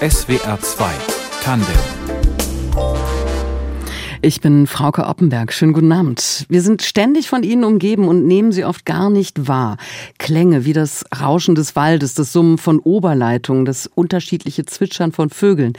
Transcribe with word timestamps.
SWR 0.00 0.56
2 0.60 0.92
Tandem 1.42 2.17
ich 4.20 4.40
bin 4.40 4.66
Frauke 4.66 5.06
Oppenberg. 5.06 5.52
Schönen 5.52 5.72
guten 5.72 5.92
Abend. 5.92 6.44
Wir 6.48 6.60
sind 6.60 6.82
ständig 6.82 7.28
von 7.28 7.42
Ihnen 7.42 7.62
umgeben 7.62 8.08
und 8.08 8.26
nehmen 8.26 8.50
sie 8.50 8.64
oft 8.64 8.84
gar 8.84 9.10
nicht 9.10 9.46
wahr. 9.46 9.76
Klänge 10.18 10.64
wie 10.64 10.72
das 10.72 11.04
Rauschen 11.20 11.54
des 11.54 11.76
Waldes, 11.76 12.14
das 12.14 12.32
Summen 12.32 12.58
von 12.58 12.80
Oberleitungen, 12.80 13.64
das 13.64 13.86
unterschiedliche 13.86 14.66
Zwitschern 14.66 15.12
von 15.12 15.30
Vögeln. 15.30 15.74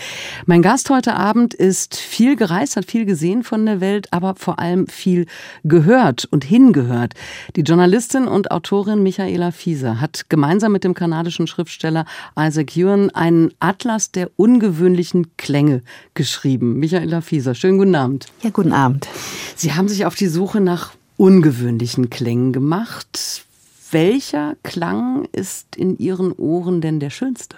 Mein 0.46 0.62
Gast 0.62 0.90
heute 0.90 1.16
Abend 1.16 1.54
ist 1.54 1.98
viel 1.98 2.36
gereist, 2.36 2.78
hat 2.78 2.86
viel 2.86 3.06
gesehen 3.06 3.44
von 3.44 3.66
der 3.66 3.82
Welt, 3.82 4.08
aber 4.12 4.36
vor 4.36 4.60
allem 4.60 4.88
viel 4.88 5.26
gehört 5.64 6.26
und 6.32 6.46
hingehört. 6.46 7.16
Die 7.56 7.62
Journalistin 7.62 8.26
und 8.26 8.52
Autorin 8.52 9.04
Michaela 9.04 9.52
Fieser 9.52 10.00
hat 10.00 10.30
gemeinsam 10.30 10.72
mit 10.72 10.84
dem 10.84 10.94
kanadischen 10.94 11.48
Schriftsteller 11.48 12.06
Isaac 12.38 12.78
Ewan 12.78 13.10
einen 13.10 13.52
Atlas 13.60 14.12
der 14.12 14.30
ungewöhnlichen 14.38 15.36
Klänge 15.38 15.82
geschrieben. 16.14 16.80
Michaela 16.80 17.22
Fieser, 17.22 17.54
schönen 17.54 17.78
guten 17.78 17.96
Abend. 17.96 18.30
Ja, 18.42 18.52
guten 18.52 18.72
Abend. 18.72 19.10
Sie 19.58 19.74
haben 19.74 19.90
sich 19.90 20.06
auf 20.06 20.16
die 20.16 20.28
Suche 20.28 20.62
nach 20.62 20.94
ungewöhnlichen 21.18 22.10
Klängen 22.10 22.54
gemacht. 22.54 23.44
Welcher 23.92 24.56
Klang 24.64 25.28
ist 25.34 25.76
in 25.76 25.98
Ihren 25.98 26.32
Ohren 26.32 26.80
denn 26.80 27.02
der 27.02 27.10
schönste? 27.10 27.58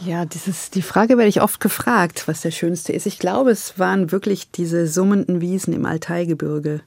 Ja, 0.00 0.26
dieses, 0.26 0.68
die 0.68 0.82
Frage 0.82 1.16
werde 1.16 1.30
ich 1.30 1.40
oft 1.40 1.60
gefragt, 1.60 2.28
was 2.28 2.42
der 2.42 2.50
schönste 2.50 2.92
ist. 2.92 3.06
Ich 3.06 3.18
glaube, 3.18 3.52
es 3.52 3.78
waren 3.78 4.12
wirklich 4.12 4.50
diese 4.50 4.86
summenden 4.86 5.40
Wiesen 5.40 5.72
im 5.72 5.86
Altaigebirge, 5.86 6.82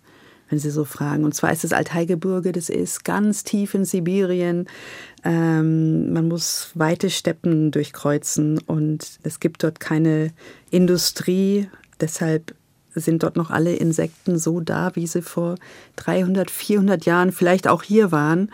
wenn 0.50 0.59
Sie 0.59 0.70
so 0.70 0.86
fragen. 0.86 1.23
Und 1.23 1.34
zwar 1.34 1.52
ist 1.52 1.64
das 1.64 1.73
Altaigebirge, 1.73 2.52
das 2.52 2.70
ist 2.70 3.03
ganz 3.03 3.44
tief 3.44 3.73
in 3.73 3.86
Sibirien. 3.86 4.67
Ähm, 5.23 6.14
man 6.14 6.28
muss 6.28 6.70
weite 6.75 7.09
Steppen 7.09 7.72
durchkreuzen 7.72 8.59
und 8.67 9.17
es 9.23 9.39
gibt 9.39 9.64
dort 9.64 9.80
keine 9.80 10.31
Industrie. 10.70 11.70
Deshalb 12.00 12.53
sind 13.00 13.23
dort 13.23 13.36
noch 13.36 13.52
alle 13.52 13.76
Insekten 13.76 14.38
so 14.38 14.59
da, 14.59 14.92
wie 14.95 15.08
sie 15.08 15.22
vor 15.22 15.56
300, 15.98 16.50
400 16.52 17.06
Jahren 17.06 17.31
vielleicht 17.31 17.67
auch 17.67 17.84
hier 17.84 18.12
waren. 18.12 18.52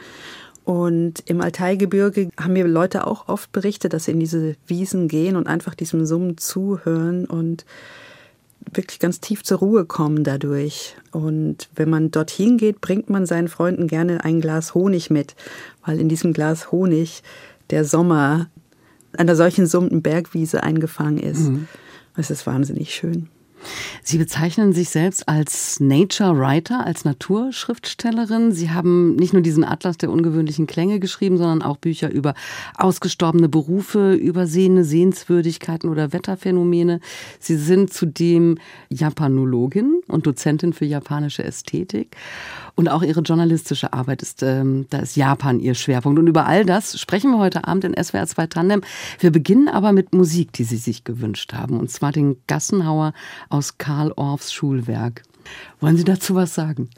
Und 0.66 1.24
im 1.26 1.42
Altaigebirge 1.42 2.30
haben 2.40 2.54
mir 2.54 2.66
Leute 2.68 3.06
auch 3.06 3.28
oft 3.28 3.52
berichtet, 3.52 3.94
dass 3.94 4.06
sie 4.06 4.12
in 4.12 4.20
diese 4.20 4.56
Wiesen 4.66 5.08
gehen 5.08 5.36
und 5.36 5.48
einfach 5.48 5.76
diesem 5.76 6.06
Summen 6.06 6.38
zuhören 6.38 7.26
und 7.26 7.66
wirklich 8.72 9.00
ganz 9.00 9.20
tief 9.20 9.44
zur 9.44 9.60
Ruhe 9.60 9.86
kommen 9.86 10.24
dadurch. 10.24 10.96
Und 11.12 11.70
wenn 11.76 11.90
man 11.90 12.12
dorthin 12.12 12.58
geht, 12.58 12.80
bringt 12.80 13.10
man 13.10 13.26
seinen 13.26 13.50
Freunden 13.50 13.88
gerne 13.88 14.24
ein 14.24 14.40
Glas 14.40 14.74
Honig 14.74 15.10
mit, 15.10 15.36
weil 15.86 16.00
in 16.00 16.08
diesem 16.08 16.32
Glas 16.32 16.72
Honig 16.72 17.24
der 17.70 17.84
Sommer 17.84 18.50
einer 19.18 19.36
solchen 19.36 19.68
summenden 19.68 20.02
Bergwiese 20.02 20.64
eingefangen 20.64 21.20
ist. 21.20 21.50
Mhm. 21.50 21.68
Es 22.16 22.30
ist 22.30 22.48
wahnsinnig 22.48 22.94
schön. 22.94 23.28
Sie 24.02 24.18
bezeichnen 24.18 24.74
sich 24.74 24.90
selbst 24.90 25.28
als 25.28 25.80
Nature 25.80 26.38
Writer, 26.38 26.86
als 26.86 27.06
Naturschriftstellerin. 27.06 28.52
Sie 28.52 28.72
haben 28.72 29.16
nicht 29.16 29.34
nur 29.34 29.42
diesen 29.42 29.64
Atlas 29.64 29.98
der 29.98 30.12
ungewöhnlichen 30.12 30.68
Klänge 30.68 31.00
geschrieben, 31.00 31.38
sondern 31.38 31.62
auch 31.62 31.78
Bücher 31.78 32.12
über 32.12 32.34
ausgestorbene 32.76 33.50
Berufe, 33.50 34.14
übersehene 34.14 34.84
Sehenswürdigkeiten 34.84 35.90
oder 35.90 36.14
Wetterphänomene. 36.14 37.00
Sie 37.40 37.58
sind 37.58 37.94
zudem 37.94 38.58
Japanologin 38.90 40.02
und 40.08 40.26
Dozentin 40.26 40.74
für 40.74 40.86
japanische 40.86 41.44
Ästhetik. 41.44 42.16
Und 42.76 42.90
auch 42.90 43.04
ihre 43.04 43.22
journalistische 43.22 43.94
Arbeit 43.94 44.22
ist, 44.22 44.42
ähm, 44.42 44.88
da 44.90 45.00
ist 45.00 45.16
Japan 45.16 45.60
ihr 45.60 45.76
Schwerpunkt. 45.76 46.18
Und 46.18 46.28
über 46.28 46.48
all 46.48 46.66
das 46.66 47.00
sprechen 47.00 47.32
wir 47.32 47.38
heute 47.38 47.68
Abend 47.68 47.84
in 47.84 48.04
SWR 48.04 48.26
2 48.26 48.48
Tandem. 48.48 48.82
Wir 49.20 49.32
beginnen 49.32 49.68
aber 49.68 49.92
mit 49.92 50.14
Musik, 50.14 50.54
die 50.54 50.64
Sie 50.64 50.78
sich 50.78 51.04
gewünscht 51.04 51.54
haben. 51.54 51.80
Und 51.80 51.92
zwar 51.92 52.12
den 52.12 52.38
Gassenhauer 52.48 53.14
aus 53.50 53.78
Karl 53.78 54.12
Orffs 54.16 54.52
Schulwerk. 54.52 55.24
Wollen 55.80 55.98
Sie 55.98 56.04
dazu 56.04 56.34
was 56.36 56.56
sagen? 56.56 56.90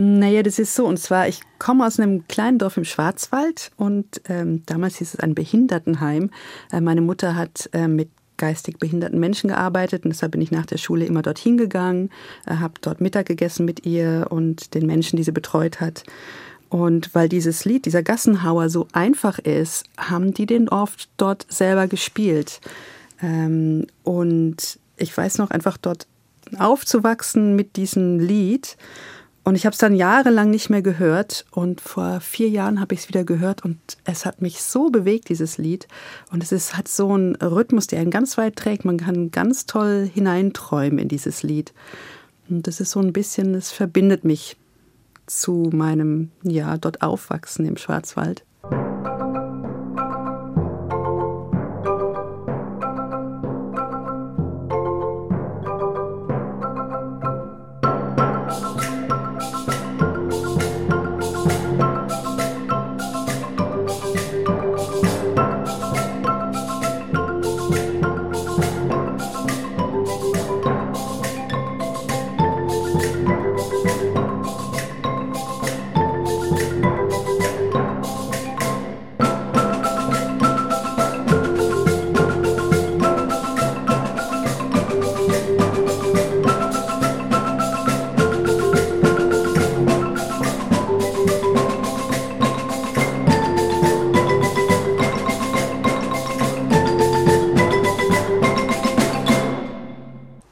Naja, 0.00 0.44
das 0.44 0.60
ist 0.60 0.76
so. 0.76 0.86
Und 0.86 0.98
zwar, 0.98 1.26
ich 1.26 1.40
komme 1.58 1.84
aus 1.84 1.98
einem 1.98 2.28
kleinen 2.28 2.58
Dorf 2.58 2.76
im 2.76 2.84
Schwarzwald 2.84 3.72
und 3.76 4.20
ähm, 4.28 4.62
damals 4.64 4.98
hieß 4.98 5.14
es 5.14 5.20
ein 5.20 5.34
Behindertenheim. 5.34 6.30
Äh, 6.70 6.80
meine 6.80 7.00
Mutter 7.00 7.34
hat 7.34 7.68
äh, 7.72 7.88
mit 7.88 8.08
geistig 8.38 8.78
behinderten 8.78 9.20
Menschen 9.20 9.48
gearbeitet 9.48 10.04
und 10.04 10.10
deshalb 10.10 10.32
bin 10.32 10.40
ich 10.40 10.50
nach 10.50 10.66
der 10.66 10.78
Schule 10.78 11.04
immer 11.04 11.22
dorthin 11.22 11.58
gegangen, 11.58 12.10
äh, 12.46 12.56
habe 12.56 12.74
dort 12.80 13.00
Mittag 13.00 13.26
gegessen 13.26 13.64
mit 13.64 13.84
ihr 13.84 14.26
und 14.30 14.74
den 14.74 14.86
Menschen, 14.86 15.16
die 15.16 15.24
sie 15.24 15.32
betreut 15.32 15.80
hat. 15.80 16.04
Und 16.70 17.14
weil 17.14 17.28
dieses 17.28 17.64
Lied, 17.64 17.86
dieser 17.86 18.02
Gassenhauer 18.02 18.68
so 18.68 18.88
einfach 18.92 19.38
ist, 19.38 19.84
haben 19.96 20.34
die 20.34 20.46
den 20.46 20.68
oft 20.68 21.08
dort 21.16 21.46
selber 21.48 21.86
gespielt. 21.86 22.60
Ähm, 23.22 23.86
und 24.04 24.78
ich 24.96 25.16
weiß 25.16 25.38
noch 25.38 25.50
einfach 25.50 25.76
dort 25.76 26.06
aufzuwachsen 26.58 27.56
mit 27.56 27.76
diesem 27.76 28.18
Lied 28.20 28.76
und 29.48 29.54
ich 29.54 29.64
habe 29.64 29.72
es 29.72 29.78
dann 29.78 29.94
jahrelang 29.94 30.50
nicht 30.50 30.68
mehr 30.68 30.82
gehört 30.82 31.46
und 31.50 31.80
vor 31.80 32.20
vier 32.20 32.50
Jahren 32.50 32.80
habe 32.80 32.92
ich 32.92 33.00
es 33.00 33.08
wieder 33.08 33.24
gehört 33.24 33.64
und 33.64 33.78
es 34.04 34.26
hat 34.26 34.42
mich 34.42 34.60
so 34.60 34.90
bewegt, 34.90 35.30
dieses 35.30 35.56
Lied. 35.56 35.88
Und 36.30 36.42
es 36.42 36.52
ist, 36.52 36.76
hat 36.76 36.86
so 36.86 37.14
einen 37.14 37.34
Rhythmus, 37.36 37.86
der 37.86 38.00
einen 38.00 38.10
ganz 38.10 38.36
weit 38.36 38.56
trägt. 38.56 38.84
Man 38.84 38.98
kann 38.98 39.30
ganz 39.30 39.64
toll 39.64 40.06
hineinträumen 40.12 40.98
in 40.98 41.08
dieses 41.08 41.42
Lied. 41.42 41.72
Und 42.50 42.66
das 42.66 42.78
ist 42.78 42.90
so 42.90 43.00
ein 43.00 43.14
bisschen, 43.14 43.54
es 43.54 43.72
verbindet 43.72 44.22
mich 44.22 44.58
zu 45.24 45.70
meinem, 45.72 46.30
ja, 46.42 46.76
dort 46.76 47.00
aufwachsen 47.00 47.64
im 47.64 47.78
Schwarzwald. 47.78 48.44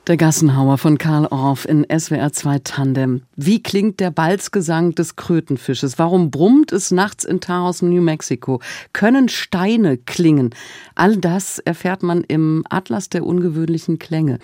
Der 0.07 0.17
Gassenhauer 0.17 0.79
von 0.79 0.99
Karl 0.99 1.27
Orff 1.33 1.65
in 1.65 1.85
SWR 1.85 2.33
2 2.33 2.61
Tandem. 2.61 3.23
Wie 3.35 3.61
klingt 3.61 3.99
der 3.99 4.13
Balzgesang 4.13 4.95
des 4.95 5.17
Krötenfisches? 5.17 5.99
Warum 5.99 6.31
brummt 6.31 6.71
es 6.71 6.93
nachts 6.93 7.25
in 7.25 7.41
Taos, 7.41 7.83
New 7.83 8.01
Mexico? 8.01 8.61
Können 8.93 9.29
Steine 9.29 9.97
klingen? 9.97 10.55
All 10.95 11.17
das 11.17 11.59
erfährt 11.59 12.05
man 12.05 12.23
im 12.23 12.63
Atlas 12.71 13.09
der 13.09 13.27
ungewöhnlichen 13.27 13.99
Klänge. 13.99 14.39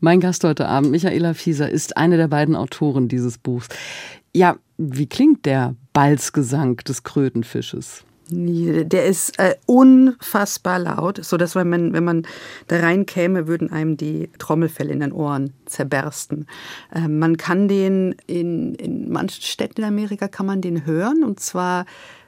Mein 0.00 0.18
Gast 0.18 0.42
heute 0.42 0.66
Abend, 0.66 0.90
Michaela 0.90 1.34
Fieser, 1.34 1.70
ist 1.70 1.96
eine 1.96 2.16
der 2.16 2.26
beiden 2.26 2.56
Autoren 2.56 3.06
dieses 3.06 3.38
Buchs. 3.38 3.68
Ja, 4.34 4.56
wie 4.76 5.06
klingt 5.06 5.46
der 5.46 5.76
Balzgesang 5.92 6.78
des 6.78 7.04
Krötenfisches? 7.04 8.05
Der 8.28 9.06
ist 9.06 9.38
äh, 9.38 9.54
unfassbar 9.66 10.80
laut, 10.80 11.24
so 11.24 11.36
dass 11.36 11.54
wenn 11.54 11.68
man, 11.68 11.92
wenn 11.92 12.02
man 12.02 12.26
da 12.66 12.80
reinkäme, 12.80 13.46
würden 13.46 13.70
einem 13.70 13.96
die 13.96 14.30
Trommelfälle 14.38 14.92
in 14.92 15.00
den 15.00 15.12
Ohren 15.12 15.52
zerbersten. 15.66 16.46
Äh, 16.92 17.06
man 17.06 17.36
kann 17.36 17.68
den 17.68 18.16
in, 18.26 18.74
in 18.74 19.12
manchen 19.12 19.42
Städten 19.42 19.82
in 19.82 19.86
Amerika 19.86 20.26
kann 20.26 20.46
man 20.46 20.60
den 20.60 20.86
hören 20.86 21.22
und 21.22 21.38
zwar 21.38 21.86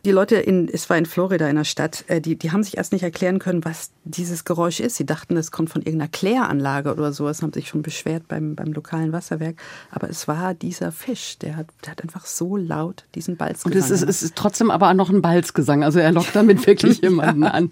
die 0.08 0.12
Leute 0.12 0.36
in, 0.36 0.68
es 0.72 0.88
war 0.88 0.96
in 0.96 1.04
Florida 1.04 1.44
in 1.44 1.50
einer 1.50 1.64
Stadt, 1.64 2.04
äh, 2.08 2.22
die, 2.22 2.36
die 2.36 2.50
haben 2.50 2.62
sich 2.62 2.78
erst 2.78 2.92
nicht 2.92 3.02
erklären 3.02 3.38
können, 3.38 3.66
was 3.66 3.90
dieses 4.04 4.46
Geräusch 4.46 4.80
ist. 4.80 4.96
Sie 4.96 5.04
dachten, 5.04 5.36
es 5.36 5.50
kommt 5.50 5.68
von 5.68 5.82
irgendeiner 5.82 6.08
Kläranlage 6.08 6.92
oder 6.94 7.12
sowas, 7.12 7.42
haben 7.42 7.52
sich 7.52 7.68
schon 7.68 7.82
beschwert 7.82 8.26
beim, 8.26 8.56
beim 8.56 8.72
lokalen 8.72 9.12
Wasserwerk. 9.12 9.56
Aber 9.90 10.08
es 10.08 10.26
war 10.26 10.54
dieser 10.54 10.92
Fisch, 10.92 11.38
der 11.38 11.56
hat, 11.56 11.66
der 11.84 11.90
hat 11.90 12.02
einfach 12.02 12.24
so 12.24 12.56
laut 12.56 13.04
diesen 13.14 13.36
Balzgesang. 13.36 13.72
Und 13.72 13.78
es 13.78 13.90
ist, 13.90 14.02
es 14.02 14.22
ist 14.22 14.34
trotzdem 14.34 14.70
aber 14.70 14.88
auch 14.88 14.94
noch 14.94 15.10
ein 15.10 15.20
Balzgesang. 15.20 15.84
Also 15.84 15.98
er 15.98 16.10
lockt 16.10 16.34
damit 16.34 16.66
wirklich 16.66 16.98
jemanden 17.02 17.42
ja. 17.42 17.50
an. 17.50 17.70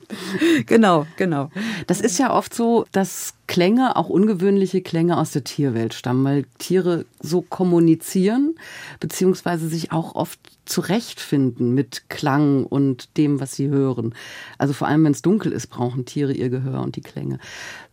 Genau, 0.67 1.07
genau. 1.17 1.51
Das 1.87 2.03
ist 2.03 2.19
ja 2.19 2.35
oft 2.35 2.53
so, 2.53 2.85
dass 2.93 3.33
Klänge, 3.47 3.97
auch 3.97 4.09
ungewöhnliche 4.09 4.81
Klänge 4.81 5.19
aus 5.19 5.31
der 5.31 5.45
Tierwelt 5.45 5.95
stammen, 5.95 6.25
weil 6.25 6.45
Tiere 6.59 7.07
so 7.21 7.43
kommunizieren, 7.43 8.57
beziehungsweise 9.01 9.69
sich 9.69 9.93
auch 9.93 10.15
oft 10.15 10.41
zurechtfinden 10.65 11.75
mit 11.75 12.09
Klang 12.09 12.65
und 12.65 13.17
dem, 13.17 13.41
was 13.41 13.55
sie 13.55 13.69
hören. 13.69 14.15
Also 14.59 14.73
vor 14.73 14.89
allem, 14.89 15.05
wenn 15.05 15.13
es 15.13 15.23
dunkel 15.23 15.53
ist, 15.53 15.69
brauchen 15.69 16.05
Tiere 16.05 16.33
ihr 16.33 16.49
Gehör 16.49 16.83
und 16.83 16.97
die 16.97 17.03
Klänge. 17.03 17.39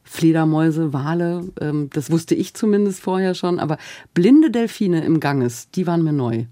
Fledermäuse, 0.03 0.91
Wale, 0.91 1.51
ähm, 1.61 1.89
das 1.93 2.11
wusste 2.11 2.35
ich 2.35 2.53
zumindest 2.53 2.99
vorher 2.99 3.35
schon, 3.35 3.59
aber 3.59 3.77
blinde 4.13 4.51
Delfine 4.51 5.03
im 5.05 5.19
Ganges, 5.19 5.69
die 5.71 5.87
waren 5.87 6.03
mir 6.03 6.13
neu. 6.13 6.45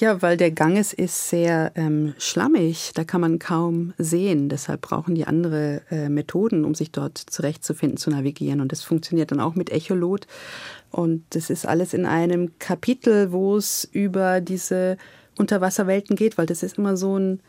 Ja, 0.00 0.22
weil 0.22 0.38
der 0.38 0.50
Ganges 0.50 0.94
ist 0.94 1.28
sehr 1.28 1.72
ähm, 1.74 2.14
schlammig, 2.16 2.92
da 2.94 3.04
kann 3.04 3.20
man 3.20 3.38
kaum 3.38 3.92
sehen. 3.98 4.48
Deshalb 4.48 4.80
brauchen 4.80 5.14
die 5.14 5.26
andere 5.26 5.82
äh, 5.90 6.08
Methoden, 6.08 6.64
um 6.64 6.74
sich 6.74 6.90
dort 6.90 7.18
zurechtzufinden, 7.18 7.98
zu 7.98 8.08
navigieren. 8.08 8.62
Und 8.62 8.72
das 8.72 8.82
funktioniert 8.82 9.30
dann 9.30 9.40
auch 9.40 9.54
mit 9.54 9.68
Echolot. 9.68 10.26
Und 10.90 11.24
das 11.30 11.50
ist 11.50 11.66
alles 11.66 11.92
in 11.92 12.06
einem 12.06 12.58
Kapitel, 12.58 13.30
wo 13.30 13.58
es 13.58 13.86
über 13.92 14.40
diese 14.40 14.96
Unterwasserwelten 15.36 16.16
geht, 16.16 16.38
weil 16.38 16.46
das 16.46 16.62
ist 16.62 16.78
immer 16.78 16.96
so 16.96 17.18
ein 17.18 17.40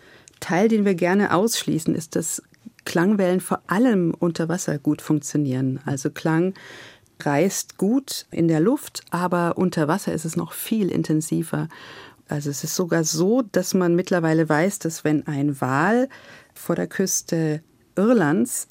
Teil, 0.42 0.68
den 0.68 0.83
wir 0.83 0.95
gerne 0.95 1.33
ausschließen, 1.33 1.95
ist, 1.95 2.18
dass 2.18 2.44
Klangwellen 2.83 3.39
vor 3.39 3.62
allem 3.68 4.13
unter 4.19 4.50
Wasser 4.50 4.77
gut 4.77 5.01
funktionieren. 5.01 5.80
Also 5.86 6.09
Klang 6.09 6.53
reist 7.25 7.77
gut 7.77 8.25
in 8.31 8.48
der 8.48 8.59
Luft, 8.59 9.03
aber 9.09 9.57
unter 9.57 9.88
Wasser 9.88 10.13
ist 10.13 10.25
es 10.25 10.36
noch 10.36 10.53
viel 10.53 10.89
intensiver. 10.89 11.69
Also 12.31 12.50
es 12.50 12.63
ist 12.63 12.75
sogar 12.75 13.04
so, 13.04 13.42
dass 13.42 13.74
man 13.74 13.94
mittlerweile 13.94 14.48
weiß, 14.48 14.80
dass 14.80 15.04
wenn 15.04 15.28
ein 15.28 15.60
Wal 15.60 16.07
vor 16.54 16.75
der 16.75 16.88
Küste 16.88 17.62
Irlands 17.98 18.68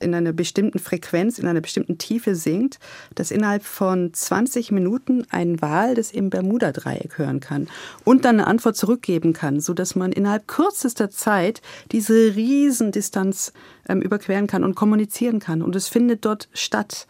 in 0.00 0.14
einer 0.14 0.32
bestimmten 0.32 0.80
Frequenz, 0.80 1.38
in 1.38 1.46
einer 1.46 1.60
bestimmten 1.60 1.98
Tiefe 1.98 2.34
singt, 2.34 2.78
dass 3.14 3.30
innerhalb 3.30 3.62
von 3.62 4.12
20 4.12 4.72
Minuten 4.72 5.24
ein 5.30 5.62
Wal 5.62 5.94
das 5.94 6.10
im 6.10 6.28
Bermuda-Dreieck 6.28 7.18
hören 7.18 7.38
kann 7.38 7.68
und 8.04 8.24
dann 8.24 8.40
eine 8.40 8.48
Antwort 8.48 8.76
zurückgeben 8.76 9.32
kann, 9.32 9.60
so 9.60 9.74
dass 9.74 9.94
man 9.94 10.10
innerhalb 10.10 10.48
kürzester 10.48 11.08
Zeit 11.08 11.62
diese 11.92 12.34
Riesendistanz 12.34 13.52
ähm, 13.88 14.02
überqueren 14.02 14.48
kann 14.48 14.64
und 14.64 14.74
kommunizieren 14.74 15.38
kann. 15.38 15.62
Und 15.62 15.76
es 15.76 15.88
findet 15.88 16.24
dort 16.24 16.48
statt. 16.52 17.06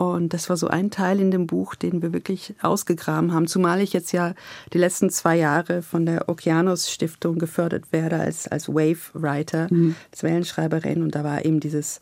Und 0.00 0.32
das 0.32 0.48
war 0.48 0.56
so 0.56 0.68
ein 0.68 0.90
Teil 0.90 1.20
in 1.20 1.30
dem 1.30 1.46
Buch, 1.46 1.74
den 1.74 2.00
wir 2.00 2.14
wirklich 2.14 2.54
ausgegraben 2.62 3.34
haben. 3.34 3.46
Zumal 3.46 3.82
ich 3.82 3.92
jetzt 3.92 4.12
ja 4.12 4.32
die 4.72 4.78
letzten 4.78 5.10
zwei 5.10 5.36
Jahre 5.36 5.82
von 5.82 6.06
der 6.06 6.26
Okeanos 6.30 6.90
Stiftung 6.90 7.38
gefördert 7.38 7.92
werde 7.92 8.18
als, 8.18 8.48
als 8.48 8.70
Wave-Writer, 8.70 9.68
mhm. 9.70 9.94
als 10.10 10.22
Wellenschreiberin. 10.22 11.02
Und 11.02 11.14
da 11.14 11.22
war 11.22 11.44
eben 11.44 11.60
dieses, 11.60 12.00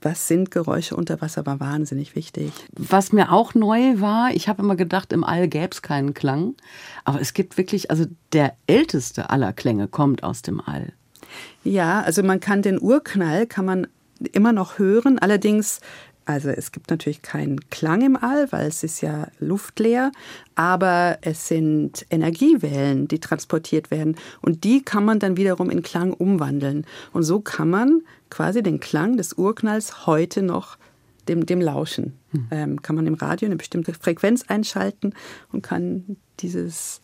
was 0.00 0.26
sind 0.26 0.50
Geräusche 0.50 0.96
unter 0.96 1.20
Wasser, 1.20 1.44
war 1.44 1.60
wahnsinnig 1.60 2.16
wichtig. 2.16 2.50
Was 2.72 3.12
mir 3.12 3.30
auch 3.30 3.52
neu 3.52 4.00
war, 4.00 4.30
ich 4.32 4.48
habe 4.48 4.62
immer 4.62 4.76
gedacht, 4.76 5.12
im 5.12 5.22
All 5.22 5.48
gäbe 5.48 5.68
es 5.70 5.82
keinen 5.82 6.14
Klang. 6.14 6.54
Aber 7.04 7.20
es 7.20 7.34
gibt 7.34 7.58
wirklich, 7.58 7.90
also 7.90 8.06
der 8.32 8.54
älteste 8.66 9.28
aller 9.28 9.52
Klänge 9.52 9.86
kommt 9.86 10.24
aus 10.24 10.40
dem 10.40 10.62
All. 10.62 10.94
Ja, 11.62 12.00
also 12.00 12.22
man 12.22 12.40
kann 12.40 12.62
den 12.62 12.80
Urknall, 12.80 13.46
kann 13.46 13.66
man 13.66 13.86
immer 14.32 14.52
noch 14.52 14.78
hören. 14.78 15.18
Allerdings 15.18 15.80
also 16.24 16.50
es 16.50 16.72
gibt 16.72 16.90
natürlich 16.90 17.22
keinen 17.22 17.68
Klang 17.70 18.02
im 18.02 18.16
All, 18.16 18.50
weil 18.52 18.66
es 18.66 18.82
ist 18.82 19.00
ja 19.00 19.28
luftleer, 19.38 20.12
aber 20.54 21.18
es 21.22 21.48
sind 21.48 22.06
Energiewellen, 22.10 23.08
die 23.08 23.18
transportiert 23.18 23.90
werden 23.90 24.16
und 24.40 24.64
die 24.64 24.82
kann 24.82 25.04
man 25.04 25.18
dann 25.18 25.36
wiederum 25.36 25.70
in 25.70 25.82
Klang 25.82 26.12
umwandeln. 26.12 26.86
Und 27.12 27.22
so 27.22 27.40
kann 27.40 27.70
man 27.70 28.02
quasi 28.30 28.62
den 28.62 28.80
Klang 28.80 29.16
des 29.16 29.34
Urknalls 29.34 30.06
heute 30.06 30.42
noch 30.42 30.78
dem, 31.28 31.46
dem 31.46 31.60
lauschen. 31.60 32.18
Hm. 32.30 32.48
Ähm, 32.50 32.82
kann 32.82 32.96
man 32.96 33.06
im 33.06 33.14
Radio 33.14 33.46
eine 33.46 33.56
bestimmte 33.56 33.94
Frequenz 33.94 34.44
einschalten 34.48 35.14
und 35.52 35.62
kann 35.62 36.16
dieses 36.40 37.00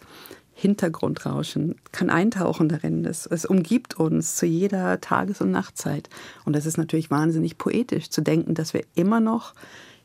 Hintergrundrauschen, 0.60 1.76
kann 1.93 2.10
eintauchen 2.10 2.69
darin. 2.69 3.05
Es, 3.05 3.26
es 3.26 3.44
umgibt 3.44 3.94
uns 3.94 4.34
zu 4.34 4.44
jeder 4.44 5.00
Tages- 5.00 5.40
und 5.40 5.52
Nachtzeit. 5.52 6.10
Und 6.44 6.56
das 6.56 6.66
ist 6.66 6.76
natürlich 6.76 7.12
wahnsinnig 7.12 7.58
poetisch 7.58 8.10
zu 8.10 8.22
denken, 8.22 8.55
dass 8.55 8.75
wir 8.75 8.82
immer 8.96 9.20
noch 9.20 9.55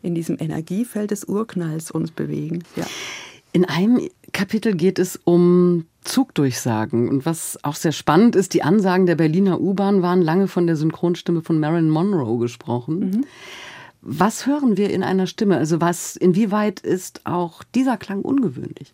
in 0.03 0.13
diesem 0.13 0.37
Energiefeld 0.39 1.09
des 1.09 1.23
Urknalls 1.23 1.89
uns 1.89 2.11
bewegen. 2.11 2.63
Ja. 2.75 2.85
In 3.51 3.65
einem 3.65 4.07
Kapitel 4.31 4.75
geht 4.75 4.99
es 4.99 5.19
um 5.23 5.87
Zugdurchsagen. 6.03 7.09
Und 7.09 7.25
was 7.25 7.57
auch 7.63 7.75
sehr 7.75 7.91
spannend 7.91 8.35
ist, 8.35 8.53
die 8.53 8.61
Ansagen 8.61 9.07
der 9.07 9.15
Berliner 9.15 9.59
U-Bahn 9.59 10.03
waren 10.03 10.21
lange 10.21 10.47
von 10.47 10.67
der 10.67 10.75
Synchronstimme 10.75 11.41
von 11.41 11.59
Marilyn 11.59 11.89
Monroe 11.89 12.37
gesprochen. 12.37 12.99
Mhm. 12.99 13.25
Was 14.03 14.45
hören 14.45 14.77
wir 14.77 14.91
in 14.91 15.01
einer 15.01 15.25
Stimme? 15.25 15.57
Also 15.57 15.81
was, 15.81 16.15
inwieweit 16.15 16.79
ist 16.81 17.21
auch 17.23 17.63
dieser 17.73 17.97
Klang 17.97 18.21
ungewöhnlich? 18.21 18.91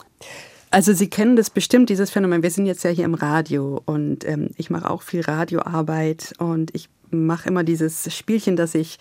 Also 0.72 0.94
Sie 0.94 1.10
kennen 1.10 1.36
das 1.36 1.50
bestimmt, 1.50 1.90
dieses 1.90 2.12
Phänomen. 2.12 2.44
Wir 2.44 2.52
sind 2.52 2.68
jetzt 2.68 2.84
ja 2.84 2.92
hier 2.92 3.06
im 3.06 3.16
Radio 3.16 3.82
und 3.86 4.24
ähm, 4.26 4.50
ich 4.56 4.70
mache 4.70 4.90
auch 4.90 5.02
viel 5.02 5.22
Radioarbeit 5.22 6.34
und 6.38 6.74
ich 6.76 6.90
mache 7.10 7.50
immer 7.50 7.64
dieses 7.64 8.14
Spielchen, 8.16 8.56
dass 8.56 8.76
ich 8.76 9.00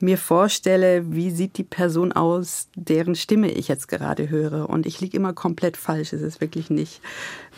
mir 0.00 0.16
vorstelle, 0.16 1.12
wie 1.12 1.32
sieht 1.32 1.58
die 1.58 1.64
Person 1.64 2.12
aus, 2.12 2.68
deren 2.76 3.16
Stimme 3.16 3.50
ich 3.50 3.66
jetzt 3.66 3.88
gerade 3.88 4.28
höre. 4.28 4.70
Und 4.70 4.86
ich 4.86 5.00
liege 5.00 5.16
immer 5.16 5.32
komplett 5.32 5.76
falsch. 5.76 6.12
Es 6.12 6.22
ist 6.22 6.40
wirklich 6.40 6.70
nicht 6.70 7.00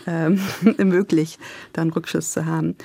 ähm, 0.06 0.40
möglich, 0.78 1.38
da 1.74 1.82
einen 1.82 1.90
Rückschuss 1.90 2.32
zu 2.32 2.46
haben. 2.46 2.76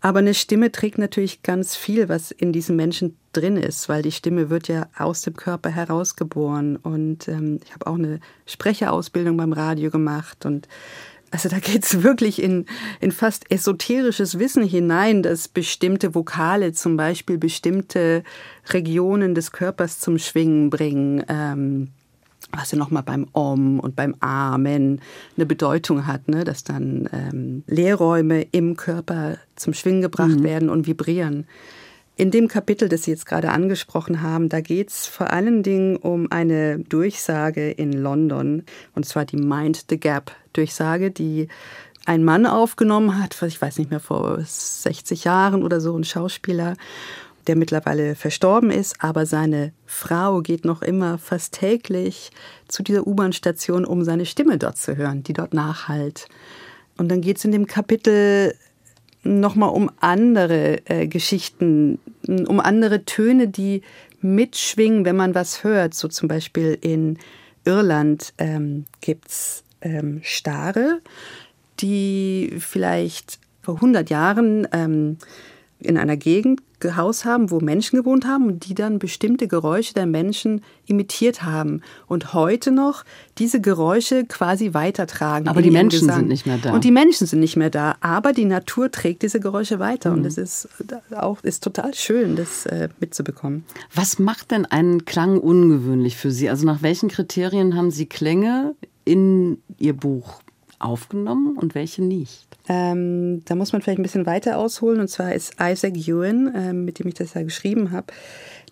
Aber 0.00 0.20
eine 0.20 0.34
Stimme 0.34 0.72
trägt 0.72 0.98
natürlich 0.98 1.42
ganz 1.42 1.76
viel, 1.76 2.08
was 2.08 2.30
in 2.30 2.52
diesem 2.52 2.76
Menschen 2.76 3.16
drin 3.32 3.56
ist, 3.56 3.88
weil 3.88 4.02
die 4.02 4.12
Stimme 4.12 4.48
wird 4.48 4.68
ja 4.68 4.86
aus 4.96 5.22
dem 5.22 5.36
Körper 5.36 5.68
herausgeboren. 5.68 6.76
Und 6.76 7.28
ähm, 7.28 7.60
ich 7.64 7.72
habe 7.74 7.86
auch 7.86 7.96
eine 7.96 8.20
Sprecherausbildung 8.46 9.36
beim 9.36 9.52
Radio 9.52 9.90
gemacht 9.90 10.46
und 10.46 10.68
also 11.30 11.48
da 11.48 11.58
geht's 11.58 12.02
wirklich 12.02 12.42
in, 12.42 12.66
in 13.00 13.12
fast 13.12 13.50
esoterisches 13.50 14.38
Wissen 14.38 14.64
hinein, 14.64 15.22
dass 15.22 15.48
bestimmte 15.48 16.14
Vokale 16.14 16.72
zum 16.72 16.96
Beispiel 16.96 17.38
bestimmte 17.38 18.24
Regionen 18.70 19.34
des 19.34 19.52
Körpers 19.52 20.00
zum 20.00 20.18
Schwingen 20.18 20.70
bringen. 20.70 21.24
Ähm, 21.28 21.88
was 22.52 22.72
ja 22.72 22.78
nochmal 22.78 23.02
beim 23.02 23.26
Om 23.32 23.80
und 23.80 23.96
beim 23.96 24.14
Amen 24.20 25.00
eine 25.36 25.46
Bedeutung 25.46 26.06
hat, 26.06 26.28
ne? 26.28 26.44
dass 26.44 26.64
dann 26.64 27.08
ähm, 27.12 27.62
Leerräume 27.66 28.42
im 28.52 28.76
Körper 28.76 29.36
zum 29.56 29.74
Schwingen 29.74 30.02
gebracht 30.02 30.40
mhm. 30.40 30.44
werden 30.44 30.68
und 30.70 30.86
vibrieren. 30.86 31.46
In 32.16 32.30
dem 32.30 32.48
Kapitel, 32.48 32.88
das 32.90 33.04
Sie 33.04 33.12
jetzt 33.12 33.24
gerade 33.24 33.50
angesprochen 33.50 34.20
haben, 34.20 34.50
da 34.50 34.60
geht 34.60 34.90
es 34.90 35.06
vor 35.06 35.32
allen 35.32 35.62
Dingen 35.62 35.96
um 35.96 36.30
eine 36.30 36.78
Durchsage 36.78 37.70
in 37.70 37.92
London, 37.92 38.64
und 38.94 39.06
zwar 39.06 39.24
die 39.24 39.38
Mind 39.38 39.86
the 39.88 39.98
Gap 39.98 40.32
Durchsage, 40.52 41.10
die 41.10 41.48
ein 42.04 42.24
Mann 42.24 42.44
aufgenommen 42.44 43.22
hat, 43.22 43.40
ich 43.42 43.60
weiß 43.60 43.78
nicht 43.78 43.90
mehr, 43.90 44.00
vor 44.00 44.38
60 44.42 45.24
Jahren 45.24 45.62
oder 45.62 45.80
so, 45.80 45.96
ein 45.96 46.04
Schauspieler 46.04 46.74
der 47.46 47.56
mittlerweile 47.56 48.14
verstorben 48.14 48.70
ist, 48.70 48.96
aber 49.02 49.26
seine 49.26 49.72
Frau 49.86 50.40
geht 50.40 50.64
noch 50.64 50.82
immer 50.82 51.18
fast 51.18 51.54
täglich 51.54 52.30
zu 52.68 52.82
dieser 52.82 53.06
U-Bahn-Station, 53.06 53.84
um 53.84 54.04
seine 54.04 54.26
Stimme 54.26 54.58
dort 54.58 54.76
zu 54.76 54.96
hören, 54.96 55.22
die 55.22 55.32
dort 55.32 55.54
nachhallt. 55.54 56.28
Und 56.96 57.08
dann 57.08 57.20
geht 57.20 57.38
es 57.38 57.44
in 57.44 57.52
dem 57.52 57.66
Kapitel 57.66 58.54
nochmal 59.22 59.70
um 59.70 59.90
andere 60.00 60.78
äh, 60.86 61.06
Geschichten, 61.06 61.98
um 62.26 62.60
andere 62.60 63.04
Töne, 63.04 63.48
die 63.48 63.82
mitschwingen, 64.20 65.04
wenn 65.04 65.16
man 65.16 65.34
was 65.34 65.64
hört. 65.64 65.94
So 65.94 66.08
zum 66.08 66.28
Beispiel 66.28 66.76
in 66.80 67.18
Irland 67.64 68.32
ähm, 68.38 68.84
gibt 69.00 69.28
es 69.28 69.64
ähm, 69.82 70.20
Stare, 70.22 71.00
die 71.80 72.54
vielleicht 72.58 73.38
vor 73.62 73.76
100 73.76 74.10
Jahren 74.10 74.66
ähm, 74.72 75.18
in 75.80 75.96
einer 75.96 76.16
Gegend 76.16 76.60
gehaust 76.80 77.24
haben, 77.24 77.50
wo 77.50 77.60
Menschen 77.60 77.98
gewohnt 77.98 78.26
haben 78.26 78.46
und 78.46 78.66
die 78.66 78.74
dann 78.74 78.98
bestimmte 78.98 79.46
Geräusche 79.46 79.94
der 79.94 80.06
Menschen 80.06 80.62
imitiert 80.86 81.42
haben 81.42 81.82
und 82.06 82.32
heute 82.32 82.72
noch 82.72 83.04
diese 83.38 83.60
Geräusche 83.60 84.24
quasi 84.24 84.74
weitertragen. 84.74 85.46
Aber 85.46 85.62
die 85.62 85.70
Menschen 85.70 86.00
Gesang. 86.00 86.20
sind 86.20 86.28
nicht 86.28 86.46
mehr 86.46 86.58
da. 86.58 86.72
Und 86.72 86.84
die 86.84 86.90
Menschen 86.90 87.26
sind 87.26 87.40
nicht 87.40 87.56
mehr 87.56 87.70
da, 87.70 87.96
aber 88.00 88.32
die 88.32 88.46
Natur 88.46 88.90
trägt 88.90 89.22
diese 89.22 89.40
Geräusche 89.40 89.78
weiter 89.78 90.10
mhm. 90.10 90.18
und 90.18 90.24
es 90.26 90.38
ist 90.38 90.68
auch 91.14 91.42
ist 91.42 91.62
total 91.62 91.94
schön, 91.94 92.36
das 92.36 92.66
äh, 92.66 92.88
mitzubekommen. 92.98 93.64
Was 93.94 94.18
macht 94.18 94.50
denn 94.50 94.64
einen 94.64 95.04
Klang 95.04 95.38
ungewöhnlich 95.38 96.16
für 96.16 96.30
Sie? 96.30 96.48
Also 96.48 96.66
nach 96.66 96.82
welchen 96.82 97.08
Kriterien 97.08 97.76
haben 97.76 97.90
Sie 97.90 98.06
Klänge 98.06 98.74
in 99.04 99.58
Ihr 99.78 99.94
Buch 99.94 100.40
aufgenommen 100.78 101.56
und 101.56 101.74
welche 101.74 102.02
nicht? 102.02 102.49
Ähm, 102.68 103.44
da 103.46 103.54
muss 103.54 103.72
man 103.72 103.82
vielleicht 103.82 103.98
ein 103.98 104.04
bisschen 104.04 104.26
weiter 104.26 104.58
ausholen. 104.58 105.00
Und 105.00 105.08
zwar 105.08 105.34
ist 105.34 105.54
Isaac 105.60 105.96
Ewan, 105.96 106.52
ähm, 106.54 106.84
mit 106.84 106.98
dem 106.98 107.08
ich 107.08 107.14
das 107.14 107.34
ja 107.34 107.42
geschrieben 107.42 107.90
habe, 107.90 108.12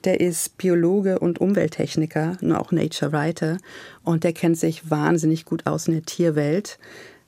der 0.05 0.21
ist 0.21 0.57
Biologe 0.59 1.19
und 1.19 1.41
Umwelttechniker 1.41 2.37
und 2.41 2.53
auch 2.53 2.71
Nature 2.71 3.13
Writer. 3.13 3.59
Und 4.05 4.25
der 4.25 4.33
kennt 4.33 4.59
sich 4.59 4.91
wahnsinnig 4.91 5.45
gut 5.45 5.67
aus 5.67 5.89
in 5.89 5.95
der 5.95 6.05
Tierwelt. 6.05 6.79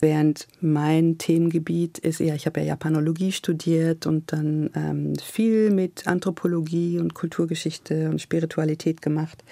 Während 0.02 0.48
mein 0.62 1.18
Themengebiet 1.18 1.98
ist 1.98 2.20
eher, 2.20 2.34
ich 2.34 2.46
habe 2.46 2.60
ja 2.60 2.68
Japanologie 2.68 3.32
studiert 3.32 4.06
und 4.06 4.32
dann 4.32 4.70
ähm, 4.74 5.14
viel 5.16 5.70
mit 5.70 6.06
Anthropologie 6.06 6.98
und 6.98 7.12
Kulturgeschichte 7.12 8.08
und 8.08 8.20
Spiritualität 8.20 9.02
gemacht. 9.02 9.44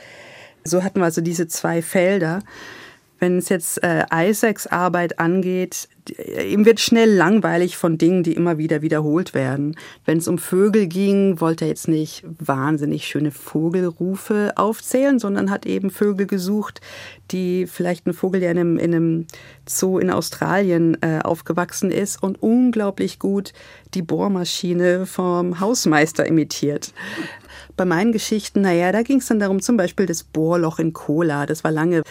So 0.64 0.82
hatten 0.82 1.00
wir 1.00 1.04
also 1.04 1.20
diese 1.20 1.48
zwei 1.48 1.82
Felder. 1.82 2.40
Wenn 3.18 3.38
es 3.38 3.48
jetzt 3.48 3.82
äh, 3.82 4.04
Isaacs 4.12 4.66
Arbeit 4.66 5.18
angeht, 5.18 5.88
ihm 6.46 6.64
wird 6.64 6.80
schnell 6.80 7.12
langweilig 7.12 7.76
von 7.76 7.98
Dingen, 7.98 8.22
die 8.22 8.32
immer 8.32 8.58
wieder 8.58 8.82
wiederholt 8.82 9.34
werden. 9.34 9.76
Wenn 10.04 10.18
es 10.18 10.28
um 10.28 10.38
Vögel 10.38 10.87
ging, 10.87 11.40
wollte 11.40 11.64
er 11.64 11.68
jetzt 11.68 11.88
nicht 11.88 12.25
wahnsinnig 12.38 13.06
schöne 13.06 13.30
Vogelrufe 13.30 14.52
aufzählen, 14.56 15.18
sondern 15.18 15.50
hat 15.50 15.66
eben 15.66 15.90
Vögel 15.90 16.26
gesucht, 16.26 16.80
die 17.30 17.66
vielleicht 17.66 18.06
ein 18.06 18.14
Vogel, 18.14 18.40
der 18.40 18.52
in 18.52 18.58
einem, 18.58 18.78
in 18.78 18.94
einem 18.94 19.26
Zoo 19.68 19.98
in 19.98 20.10
Australien 20.10 20.96
äh, 21.02 21.20
aufgewachsen 21.22 21.90
ist 21.90 22.22
und 22.22 22.42
unglaublich 22.42 23.18
gut 23.18 23.52
die 23.94 24.02
Bohrmaschine 24.02 25.06
vom 25.06 25.60
Hausmeister 25.60 26.26
imitiert. 26.26 26.92
Bei 27.76 27.84
meinen 27.84 28.12
Geschichten, 28.12 28.60
naja, 28.62 28.92
da 28.92 29.02
ging 29.02 29.18
es 29.18 29.26
dann 29.26 29.40
darum, 29.40 29.60
zum 29.60 29.76
Beispiel 29.76 30.06
das 30.06 30.25
Bohrloch 30.25 30.78
in 30.78 30.92
Cola. 30.92 31.46
Das 31.46 31.64
war 31.64 31.70
lange 31.70 32.02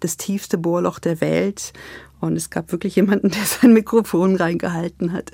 das 0.00 0.16
tiefste 0.16 0.58
Bohrloch 0.58 0.98
der 0.98 1.20
Welt. 1.20 1.72
Und 2.20 2.36
es 2.36 2.50
gab 2.50 2.72
wirklich 2.72 2.96
jemanden, 2.96 3.30
der 3.30 3.44
sein 3.44 3.72
Mikrofon 3.72 4.36
reingehalten 4.36 5.12
hat 5.12 5.30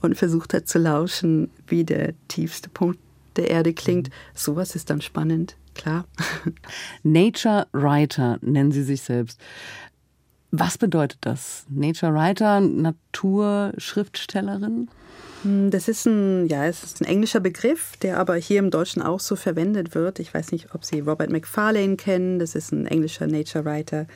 und 0.00 0.16
versucht 0.16 0.54
hat 0.54 0.68
zu 0.68 0.78
lauschen, 0.78 1.50
wie 1.66 1.84
der 1.84 2.14
tiefste 2.28 2.68
Punkt 2.68 3.00
der 3.36 3.50
Erde 3.50 3.74
klingt. 3.74 4.10
Sowas 4.34 4.74
ist 4.74 4.90
dann 4.90 5.00
spannend, 5.00 5.56
klar. 5.74 6.06
Nature 7.02 7.66
Writer 7.72 8.38
nennen 8.40 8.72
Sie 8.72 8.82
sich 8.82 9.02
selbst. 9.02 9.40
Was 10.50 10.78
bedeutet 10.78 11.18
das? 11.22 11.66
Nature 11.68 12.14
Writer, 12.14 12.60
Naturschriftstellerin? 12.60 14.88
Hm, 15.42 15.70
das 15.70 15.88
ist 15.88 16.06
ein, 16.06 16.46
ja, 16.46 16.66
es 16.66 16.82
ist 16.82 17.00
ein 17.00 17.06
englischer 17.06 17.40
Begriff, 17.40 17.96
der 18.02 18.18
aber 18.18 18.36
hier 18.36 18.58
im 18.58 18.70
Deutschen 18.70 19.02
auch 19.02 19.20
so 19.20 19.36
verwendet 19.36 19.94
wird. 19.94 20.18
Ich 20.18 20.32
weiß 20.32 20.52
nicht, 20.52 20.74
ob 20.74 20.84
Sie 20.84 21.00
Robert 21.00 21.30
McFarlane 21.30 21.96
kennen. 21.96 22.38
Das 22.38 22.54
ist 22.54 22.72
ein 22.72 22.86
englischer 22.86 23.26
Nature 23.26 23.64
Writer, 23.64 24.06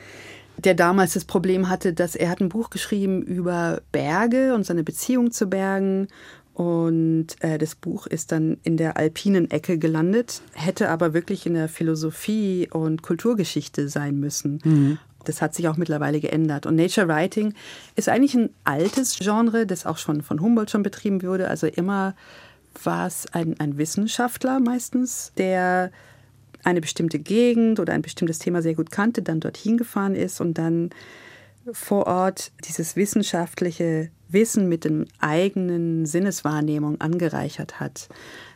der 0.57 0.73
damals 0.73 1.13
das 1.13 1.25
Problem 1.25 1.69
hatte, 1.69 1.93
dass 1.93 2.15
er 2.15 2.29
hat 2.29 2.41
ein 2.41 2.49
Buch 2.49 2.69
geschrieben 2.69 3.21
über 3.21 3.81
Berge 3.91 4.53
und 4.53 4.65
seine 4.65 4.83
Beziehung 4.83 5.31
zu 5.31 5.47
Bergen. 5.47 6.07
Und 6.53 7.27
äh, 7.39 7.57
das 7.57 7.75
Buch 7.75 8.07
ist 8.07 8.31
dann 8.31 8.57
in 8.63 8.75
der 8.75 8.97
alpinen 8.97 9.49
Ecke 9.49 9.77
gelandet, 9.77 10.41
hätte 10.53 10.89
aber 10.89 11.13
wirklich 11.13 11.45
in 11.45 11.53
der 11.53 11.69
Philosophie 11.69 12.67
und 12.71 13.01
Kulturgeschichte 13.01 13.87
sein 13.87 14.19
müssen. 14.19 14.59
Mhm. 14.63 14.97
Das 15.25 15.41
hat 15.41 15.53
sich 15.53 15.67
auch 15.67 15.77
mittlerweile 15.77 16.19
geändert. 16.19 16.65
Und 16.65 16.75
Nature 16.75 17.07
Writing 17.07 17.53
ist 17.95 18.09
eigentlich 18.09 18.35
ein 18.35 18.49
altes 18.63 19.17
Genre, 19.19 19.65
das 19.65 19.85
auch 19.85 19.97
schon 19.97 20.21
von 20.21 20.41
Humboldt 20.41 20.71
schon 20.71 20.83
betrieben 20.83 21.21
wurde. 21.23 21.47
Also 21.47 21.67
immer 21.67 22.15
war 22.83 23.07
es 23.07 23.25
ein, 23.33 23.59
ein 23.59 23.77
Wissenschaftler 23.77 24.59
meistens, 24.59 25.33
der 25.37 25.91
eine 26.63 26.81
bestimmte 26.81 27.19
Gegend 27.19 27.79
oder 27.79 27.93
ein 27.93 28.01
bestimmtes 28.01 28.39
Thema 28.39 28.61
sehr 28.61 28.75
gut 28.75 28.91
kannte, 28.91 29.21
dann 29.21 29.39
dorthin 29.39 29.77
gefahren 29.77 30.15
ist 30.15 30.41
und 30.41 30.57
dann 30.57 30.91
vor 31.71 32.07
Ort 32.07 32.51
dieses 32.65 32.95
wissenschaftliche 32.95 34.09
Wissen 34.29 34.69
mit 34.69 34.85
den 34.85 35.07
eigenen 35.19 36.05
Sinneswahrnehmung 36.05 37.01
angereichert 37.01 37.79
hat. 37.79 38.09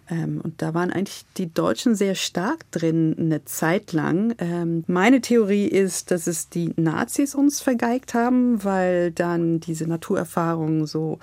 Ähm, 0.10 0.42
und 0.44 0.62
da 0.62 0.74
waren 0.74 0.92
eigentlich 0.92 1.26
die 1.38 1.54
Deutschen 1.54 1.96
sehr 1.96 2.16
stark 2.16 2.70
drin 2.72 3.16
eine 3.18 3.46
Zeit 3.46 3.92
lang. 3.94 4.36
Ähm, 4.38 4.84
meine 4.88 5.22
Theorie 5.22 5.68
ist, 5.68 6.12
dass 6.12 6.28
es 6.28 6.50
die 6.50 6.74
Nazis 6.76 7.36
uns 7.36 7.62
vergeigt 7.62 8.14
haben, 8.14 8.64
weil 8.64 9.12
dann 9.12 9.60
diese 9.60 9.88
Naturerfahrungen 9.88 10.86
so 10.86 11.20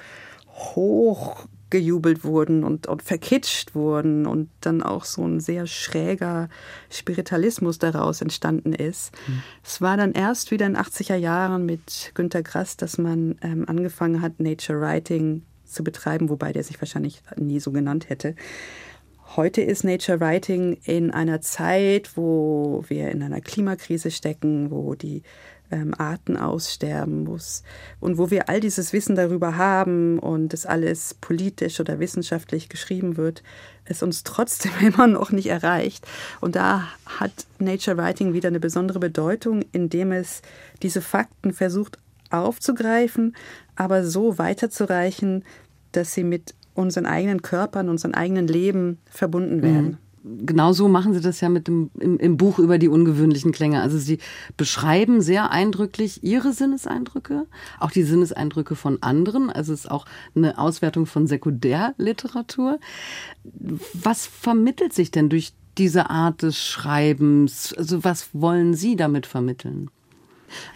hoch 0.48 1.46
gejubelt 1.72 2.22
wurden 2.22 2.64
und, 2.64 2.86
und 2.86 3.02
verkitscht 3.02 3.74
wurden 3.74 4.26
und 4.26 4.50
dann 4.60 4.82
auch 4.82 5.04
so 5.06 5.26
ein 5.26 5.40
sehr 5.40 5.66
schräger 5.66 6.50
Spiritualismus 6.90 7.78
daraus 7.78 8.20
entstanden 8.20 8.74
ist. 8.74 9.12
Mhm. 9.26 9.42
Es 9.64 9.80
war 9.80 9.96
dann 9.96 10.12
erst 10.12 10.50
wieder 10.50 10.66
in 10.66 10.74
den 10.74 10.82
80er 10.82 11.16
Jahren 11.16 11.64
mit 11.64 12.12
Günter 12.12 12.42
Grass, 12.42 12.76
dass 12.76 12.98
man 12.98 13.36
ähm, 13.40 13.64
angefangen 13.66 14.20
hat, 14.20 14.38
Nature 14.38 14.82
Writing 14.82 15.44
zu 15.72 15.84
betreiben, 15.84 16.28
wobei 16.28 16.52
der 16.52 16.64
sich 16.64 16.80
wahrscheinlich 16.80 17.22
nie 17.36 17.60
so 17.60 17.72
genannt 17.72 18.08
hätte. 18.08 18.34
Heute 19.34 19.62
ist 19.62 19.82
Nature 19.82 20.20
Writing 20.20 20.76
in 20.84 21.10
einer 21.10 21.40
Zeit, 21.40 22.16
wo 22.16 22.84
wir 22.88 23.10
in 23.10 23.22
einer 23.22 23.40
Klimakrise 23.40 24.10
stecken, 24.10 24.70
wo 24.70 24.94
die 24.94 25.22
ähm, 25.72 25.94
Arten 25.96 26.36
aussterben 26.36 27.24
muss 27.24 27.62
und 27.98 28.18
wo 28.18 28.30
wir 28.30 28.48
all 28.48 28.60
dieses 28.60 28.92
Wissen 28.92 29.16
darüber 29.16 29.56
haben 29.56 30.18
und 30.18 30.52
es 30.52 30.66
alles 30.66 31.14
politisch 31.14 31.80
oder 31.80 31.98
wissenschaftlich 31.98 32.68
geschrieben 32.68 33.16
wird, 33.16 33.42
es 33.86 34.02
uns 34.02 34.22
trotzdem 34.22 34.72
immer 34.80 35.06
noch 35.06 35.32
nicht 35.32 35.46
erreicht. 35.46 36.06
Und 36.40 36.54
da 36.54 36.88
hat 37.06 37.32
Nature 37.58 37.96
Writing 37.96 38.34
wieder 38.34 38.48
eine 38.48 38.60
besondere 38.60 39.00
Bedeutung, 39.00 39.64
indem 39.72 40.12
es 40.12 40.42
diese 40.82 41.00
Fakten 41.00 41.54
versucht 41.54 41.98
aufzugreifen, 42.32 43.34
aber 43.76 44.04
so 44.04 44.38
weiterzureichen, 44.38 45.44
dass 45.92 46.14
sie 46.14 46.24
mit 46.24 46.54
unseren 46.74 47.06
eigenen 47.06 47.42
Körpern, 47.42 47.88
unseren 47.88 48.14
eigenen 48.14 48.46
Leben 48.46 48.98
verbunden 49.10 49.58
mhm. 49.58 49.62
werden. 49.62 49.98
Genau 50.24 50.72
so 50.72 50.86
machen 50.86 51.14
Sie 51.14 51.20
das 51.20 51.40
ja 51.40 51.48
mit 51.48 51.66
dem, 51.66 51.90
im, 51.98 52.16
im, 52.18 52.36
Buch 52.36 52.60
über 52.60 52.78
die 52.78 52.86
ungewöhnlichen 52.86 53.50
Klänge. 53.50 53.80
Also 53.80 53.98
Sie 53.98 54.18
beschreiben 54.56 55.20
sehr 55.20 55.50
eindrücklich 55.50 56.22
Ihre 56.22 56.52
Sinneseindrücke, 56.52 57.46
auch 57.80 57.90
die 57.90 58.04
Sinneseindrücke 58.04 58.76
von 58.76 59.02
anderen. 59.02 59.50
Also 59.50 59.72
es 59.72 59.80
ist 59.80 59.90
auch 59.90 60.06
eine 60.36 60.58
Auswertung 60.58 61.06
von 61.06 61.26
Sekundärliteratur. 61.26 62.78
Was 63.94 64.26
vermittelt 64.26 64.92
sich 64.92 65.10
denn 65.10 65.28
durch 65.28 65.54
diese 65.76 66.08
Art 66.08 66.42
des 66.42 66.56
Schreibens? 66.56 67.74
Also 67.76 68.04
was 68.04 68.28
wollen 68.32 68.74
Sie 68.74 68.94
damit 68.94 69.26
vermitteln? 69.26 69.90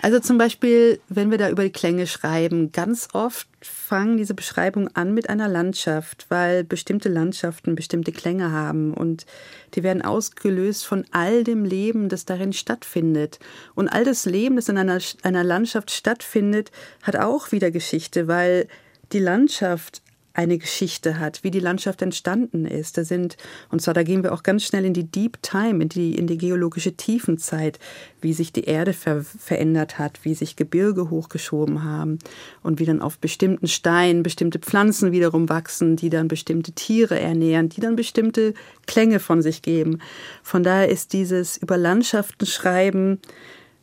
Also 0.02 0.21
zum 0.21 0.38
Beispiel, 0.38 1.00
wenn 1.09 1.30
wir 1.30 1.38
da 1.38 1.50
über 1.50 1.62
die 1.62 1.71
Klänge 1.71 2.06
schreiben, 2.06 2.73
ganz 2.73 3.09
oft 3.12 3.49
fangen 3.61 4.16
diese 4.16 4.35
Beschreibungen 4.35 4.95
an 4.95 5.14
mit 5.14 5.28
einer 5.28 5.49
Landschaft, 5.49 6.26
weil 6.28 6.64
bestimmte 6.64 7.09
Landschaften 7.09 7.75
bestimmte 7.75 8.12
Klänge 8.12 8.52
haben 8.52 8.95
und 8.95 9.26
die 9.75 9.83
werden 9.83 10.02
ausgelöst 10.02 10.87
von 10.87 11.04
all 11.11 11.45
dem 11.45 11.64
Leben, 11.64 12.09
das 12.09 12.25
darin 12.25 12.52
stattfindet. 12.52 13.38
Und 13.75 13.88
all 13.88 14.04
das 14.04 14.25
Leben, 14.25 14.56
das 14.56 14.68
in 14.68 14.78
einer, 14.78 14.99
einer 15.23 15.45
Landschaft 15.45 15.90
stattfindet, 15.90 16.71
hat 17.02 17.16
auch 17.16 17.52
wieder 17.52 17.71
Geschichte, 17.71 18.28
weil 18.28 18.68
die 19.12 19.21
Landschaft 19.21 20.02
eine 20.37 20.59
Geschichte 20.59 21.19
hat, 21.19 21.43
wie 21.45 21.50
die 21.50 21.61
Landschaft 21.61 22.02
entstanden 22.02 22.66
ist. 22.66 22.99
Da 22.99 23.05
sind, 23.05 23.38
und 23.71 23.81
zwar 23.81 23.95
da 23.95 24.02
gehen 24.02 24.23
wir 24.23 24.35
auch 24.35 24.43
ganz 24.43 24.64
schnell 24.64 24.85
in 24.85 24.93
die 24.93 25.11
Deep 25.11 25.43
Time, 25.43 25.83
in 25.83 25.88
die, 25.88 26.14
in 26.14 26.26
die 26.26 26.37
geologische 26.37 26.93
Tiefenzeit, 26.93 27.78
wie 28.21 28.35
sich 28.35 28.52
die 28.52 28.64
Erde 28.64 28.93
ver 28.93 29.23
verändert 29.23 29.99
hat, 29.99 30.25
wie 30.25 30.35
sich 30.35 30.57
Gebirge 30.57 31.09
hochgeschoben 31.09 31.85
haben 31.85 32.19
und 32.62 32.78
wie 32.81 32.85
dann 32.85 33.00
auf 33.00 33.19
bestimmten 33.19 33.66
Steinen 33.66 34.23
bestimmte 34.23 34.59
Pflanzen 34.59 35.11
wiederum 35.11 35.49
wachsen, 35.49 35.97
die 35.97 36.11
dann 36.11 36.28
bestimmte 36.28 36.73
Tiere 36.73 37.19
ernähren, 37.19 37.71
die 37.71 37.81
dann 37.81 37.97
bestimmte 37.97 38.52
Klänge 38.87 39.21
von 39.21 39.40
sich 39.40 39.62
geben. 39.62 40.00
Von 40.43 40.62
daher 40.62 40.90
ist 40.90 41.14
dieses 41.14 41.57
über 41.57 41.78
Landschaften 41.78 42.45
schreiben 42.45 43.21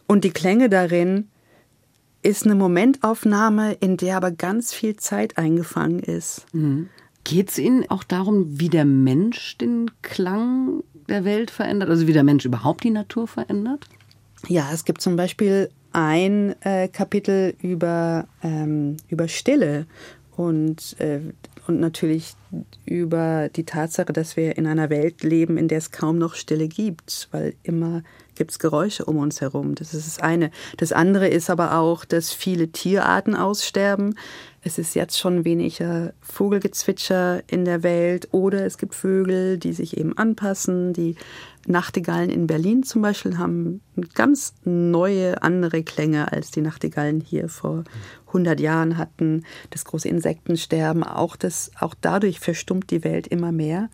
und 0.06 0.24
die 0.24 0.32
Klänge 0.32 0.70
darin 0.70 1.30
ist 2.24 2.46
eine 2.46 2.56
Momentaufnahme, 2.56 3.74
in 3.74 3.98
der 3.98 4.18
aber 4.18 4.32
ganz 4.32 4.74
viel 4.74 4.96
Zeit 4.96 5.38
eingefangen 5.38 6.00
ist. 6.00 6.46
Mhm. 6.54 6.90
Geht 7.24 7.52
es 7.52 7.58
Ihnen 7.58 7.90
auch 7.90 8.04
darum, 8.04 8.60
wie 8.60 8.70
der 8.70 8.86
Mensch 8.86 9.58
den 9.58 9.92
Klang 10.02 10.84
der 11.08 11.26
Welt 11.26 11.52
verändert, 11.52 11.90
also 11.90 12.08
wie 12.08 12.14
der 12.14 12.24
Mensch 12.24 12.46
überhaupt 12.46 12.84
die 12.84 12.90
Natur 12.90 13.28
verändert? 13.28 13.88
Ja, 14.48 14.70
es 14.74 14.84
gibt 14.84 15.02
zum 15.02 15.16
Beispiel 15.16 15.70
ein 15.94 16.56
äh, 16.62 16.88
Kapitel 16.88 17.56
über, 17.62 18.28
ähm, 18.42 18.98
über 19.10 19.28
Stille 19.28 19.86
und, 20.36 21.00
äh, 21.00 21.22
und 21.68 21.80
natürlich 21.80 22.34
über 22.86 23.50
die 23.56 23.64
Tatsache, 23.64 24.12
dass 24.12 24.36
wir 24.36 24.58
in 24.58 24.66
einer 24.66 24.90
Welt 24.90 25.24
leben, 25.24 25.58
in 25.58 25.68
der 25.68 25.78
es 25.78 25.92
kaum 25.92 26.18
noch 26.18 26.36
Stille 26.36 26.68
gibt, 26.68 27.30
weil 27.32 27.54
immer 27.64 28.04
gibt 28.36 28.52
es 28.52 28.60
Geräusche 28.60 29.06
um 29.06 29.18
uns 29.18 29.42
herum. 29.42 29.76
Das 29.76 29.94
ist 29.94 30.08
das 30.08 30.20
eine. 30.20 30.52
Das 30.78 30.92
andere 30.92 31.28
ist 31.28 31.50
aber 31.50 31.78
auch, 31.78 32.06
dass 32.06 32.32
viele 32.32 32.70
Tierarten 32.70 33.36
aussterben. 33.36 34.16
Es 34.66 34.78
ist 34.78 34.96
jetzt 34.96 35.20
schon 35.20 35.44
weniger 35.44 36.14
Vogelgezwitscher 36.22 37.44
in 37.48 37.66
der 37.66 37.84
Welt 37.84 38.30
oder 38.32 38.66
es 38.66 38.78
gibt 38.78 38.96
Vögel, 38.96 39.58
die 39.58 39.74
sich 39.74 39.98
eben 39.98 40.18
anpassen. 40.18 40.94
Die 40.94 41.16
Nachtigallen 41.68 42.30
in 42.30 42.48
Berlin 42.48 42.84
zum 42.84 43.02
Beispiel 43.02 43.38
haben 43.38 43.82
ganz 44.14 44.54
neue, 44.64 45.44
andere 45.44 45.84
Klänge, 45.84 46.32
als 46.32 46.52
die 46.52 46.62
Nachtigallen 46.62 47.20
hier 47.20 47.50
vor 47.50 47.84
100 48.28 48.60
Jahren 48.62 48.98
hatten. 48.98 49.44
Das 49.70 49.84
große 49.84 50.08
Insektensterben, 50.08 51.04
auch, 51.04 51.36
das, 51.36 51.72
auch 51.80 51.94
dadurch 52.00 52.40
verstummt 52.40 52.90
die 52.90 53.04
Welt 53.04 53.28
immer 53.28 53.52
mehr. 53.52 53.90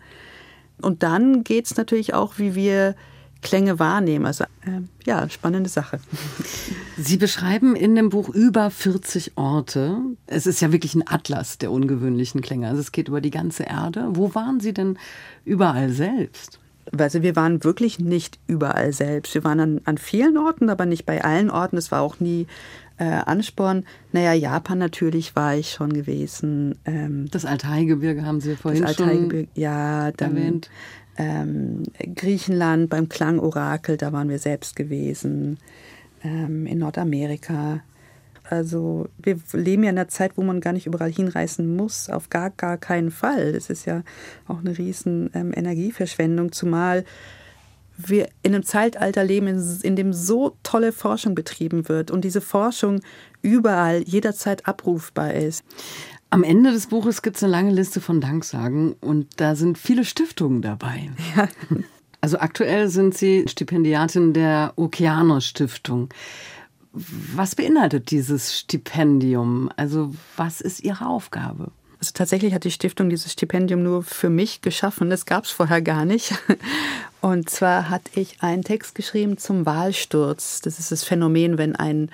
Und 0.80 1.02
dann 1.02 1.44
geht 1.44 1.66
es 1.66 1.76
natürlich 1.76 2.14
auch, 2.14 2.38
wie 2.38 2.54
wir 2.54 2.94
Klänge 3.42 3.78
wahrnehme. 3.78 4.26
Also 4.26 4.44
äh, 4.44 4.82
ja, 5.04 5.28
spannende 5.28 5.70
Sache. 5.70 6.00
Sie 6.96 7.16
beschreiben 7.16 7.74
in 7.74 7.94
dem 7.94 8.10
Buch 8.10 8.28
über 8.28 8.70
40 8.70 9.32
Orte. 9.36 9.98
Es 10.26 10.46
ist 10.46 10.60
ja 10.60 10.72
wirklich 10.72 10.94
ein 10.94 11.06
Atlas 11.06 11.58
der 11.58 11.72
ungewöhnlichen 11.72 12.40
Klänge. 12.42 12.68
Also 12.68 12.80
es 12.80 12.92
geht 12.92 13.08
über 13.08 13.20
die 13.20 13.30
ganze 13.30 13.64
Erde. 13.64 14.08
Wo 14.10 14.34
waren 14.34 14.60
Sie 14.60 14.72
denn 14.72 14.98
überall 15.44 15.90
selbst? 15.90 16.60
Also 16.96 17.22
wir 17.22 17.36
waren 17.36 17.62
wirklich 17.62 17.98
nicht 17.98 18.38
überall 18.46 18.92
selbst. 18.92 19.34
Wir 19.34 19.44
waren 19.44 19.60
an, 19.60 19.80
an 19.84 19.98
vielen 19.98 20.36
Orten, 20.36 20.70
aber 20.70 20.86
nicht 20.86 21.06
bei 21.06 21.22
allen 21.22 21.50
Orten. 21.50 21.76
Es 21.76 21.92
war 21.92 22.02
auch 22.02 22.20
nie 22.20 22.46
äh, 23.00 23.04
Ansporn. 23.04 23.84
Naja, 24.12 24.32
Japan 24.34 24.78
natürlich 24.78 25.34
war 25.34 25.54
ich 25.56 25.70
schon 25.70 25.92
gewesen. 25.92 26.78
Ähm, 26.84 27.28
das 27.30 27.44
Altai-Gebirge 27.44 28.24
haben 28.24 28.40
Sie 28.40 28.56
vorhin 28.56 28.82
das 28.82 28.96
schon 28.96 29.48
ja, 29.54 30.10
dann, 30.12 30.36
erwähnt. 30.36 30.70
Ähm, 31.16 31.84
Griechenland 32.14 32.88
beim 32.88 33.08
Klangorakel, 33.08 33.96
da 33.96 34.12
waren 34.12 34.28
wir 34.28 34.38
selbst 34.38 34.76
gewesen. 34.76 35.58
Ähm, 36.22 36.66
in 36.66 36.78
Nordamerika. 36.78 37.80
Also 38.44 39.08
wir 39.16 39.38
leben 39.52 39.84
ja 39.84 39.90
in 39.90 39.98
einer 39.98 40.08
Zeit, 40.08 40.32
wo 40.36 40.42
man 40.42 40.60
gar 40.60 40.72
nicht 40.72 40.86
überall 40.86 41.10
hinreisen 41.10 41.76
muss, 41.76 42.10
auf 42.10 42.28
gar, 42.28 42.50
gar 42.50 42.76
keinen 42.76 43.10
Fall. 43.10 43.52
Das 43.52 43.70
ist 43.70 43.86
ja 43.86 44.02
auch 44.46 44.58
eine 44.58 44.76
riesen 44.76 45.30
ähm, 45.34 45.52
Energieverschwendung, 45.54 46.52
zumal 46.52 47.04
wir 47.96 48.28
in 48.42 48.54
einem 48.54 48.64
Zeitalter 48.64 49.24
leben, 49.24 49.46
in, 49.82 49.96
dem 49.96 50.12
so 50.12 50.56
tolle 50.62 50.92
Forschung 50.92 51.34
betrieben 51.34 51.88
wird 51.88 52.10
und 52.10 52.22
diese 52.24 52.40
Forschung 52.40 53.00
überall 53.42 54.02
jederzeit 54.02 54.66
abrufbar 54.66 55.34
ist. 55.34 55.64
Am 56.30 56.44
Ende 56.44 56.70
des 56.70 56.86
Buches 56.86 57.22
gibt 57.22 57.36
es 57.36 57.42
eine 57.42 57.50
lange 57.50 57.72
Liste 57.72 58.00
von 58.00 58.20
Danksagen 58.20 58.94
und 59.00 59.28
da 59.36 59.56
sind 59.56 59.78
viele 59.78 60.04
Stiftungen 60.04 60.62
dabei. 60.62 61.10
Ja. 61.36 61.48
Also 62.22 62.38
aktuell 62.38 62.90
sind 62.90 63.16
Sie 63.16 63.46
Stipendiatin 63.48 64.34
der 64.34 64.74
Okeanos 64.76 65.46
Stiftung. 65.46 66.10
Was 66.92 67.54
beinhaltet 67.54 68.10
dieses 68.10 68.58
Stipendium? 68.58 69.70
Also 69.76 70.14
was 70.36 70.60
ist 70.60 70.84
Ihre 70.84 71.06
Aufgabe? 71.06 71.72
Also 71.98 72.12
tatsächlich 72.12 72.52
hat 72.52 72.64
die 72.64 72.70
Stiftung 72.70 73.08
dieses 73.08 73.32
Stipendium 73.32 73.82
nur 73.82 74.02
für 74.02 74.28
mich 74.28 74.60
geschaffen. 74.60 75.08
Das 75.08 75.24
gab 75.24 75.44
es 75.44 75.50
vorher 75.50 75.80
gar 75.80 76.04
nicht. 76.04 76.34
Und 77.22 77.48
zwar 77.48 77.88
hatte 77.88 78.20
ich 78.20 78.42
einen 78.42 78.64
Text 78.64 78.94
geschrieben 78.94 79.38
zum 79.38 79.64
Wahlsturz. 79.64 80.60
Das 80.60 80.78
ist 80.78 80.92
das 80.92 81.04
Phänomen, 81.04 81.56
wenn 81.56 81.74
ein 81.74 82.10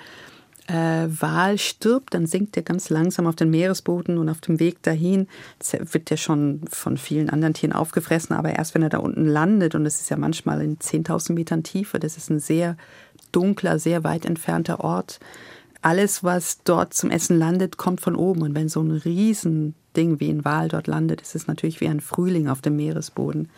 äh, 0.67 1.07
Wal 1.07 1.57
stirbt, 1.57 2.13
dann 2.13 2.27
sinkt 2.27 2.57
er 2.57 2.63
ganz 2.63 2.89
langsam 2.89 3.25
auf 3.25 3.35
den 3.35 3.49
Meeresboden 3.49 4.17
und 4.17 4.29
auf 4.29 4.41
dem 4.41 4.59
Weg 4.59 4.83
dahin 4.83 5.27
wird 5.71 6.09
der 6.09 6.17
schon 6.17 6.61
von 6.69 6.97
vielen 6.97 7.29
anderen 7.29 7.53
Tieren 7.53 7.73
aufgefressen. 7.73 8.35
Aber 8.35 8.51
erst 8.51 8.75
wenn 8.75 8.83
er 8.83 8.89
da 8.89 8.99
unten 8.99 9.25
landet, 9.25 9.75
und 9.75 9.85
es 9.85 10.01
ist 10.01 10.09
ja 10.09 10.17
manchmal 10.17 10.61
in 10.61 10.77
10.000 10.77 11.33
Metern 11.33 11.63
Tiefe, 11.63 11.99
das 11.99 12.17
ist 12.17 12.29
ein 12.29 12.39
sehr 12.39 12.77
dunkler, 13.31 13.79
sehr 13.79 14.03
weit 14.03 14.25
entfernter 14.25 14.81
Ort, 14.81 15.19
alles, 15.81 16.23
was 16.23 16.63
dort 16.63 16.93
zum 16.93 17.11
Essen 17.11 17.37
landet, 17.37 17.77
kommt 17.77 18.01
von 18.01 18.15
oben. 18.15 18.41
Und 18.41 18.55
wenn 18.55 18.67
so 18.67 18.81
ein 18.81 18.91
Riesending 18.91 20.19
wie 20.19 20.29
ein 20.29 20.43
Wal 20.43 20.67
dort 20.67 20.87
landet, 20.87 21.21
ist 21.21 21.35
es 21.35 21.47
natürlich 21.47 21.79
wie 21.79 21.87
ein 21.87 22.01
Frühling 22.01 22.49
auf 22.49 22.61
dem 22.61 22.75
Meeresboden. 22.75 23.49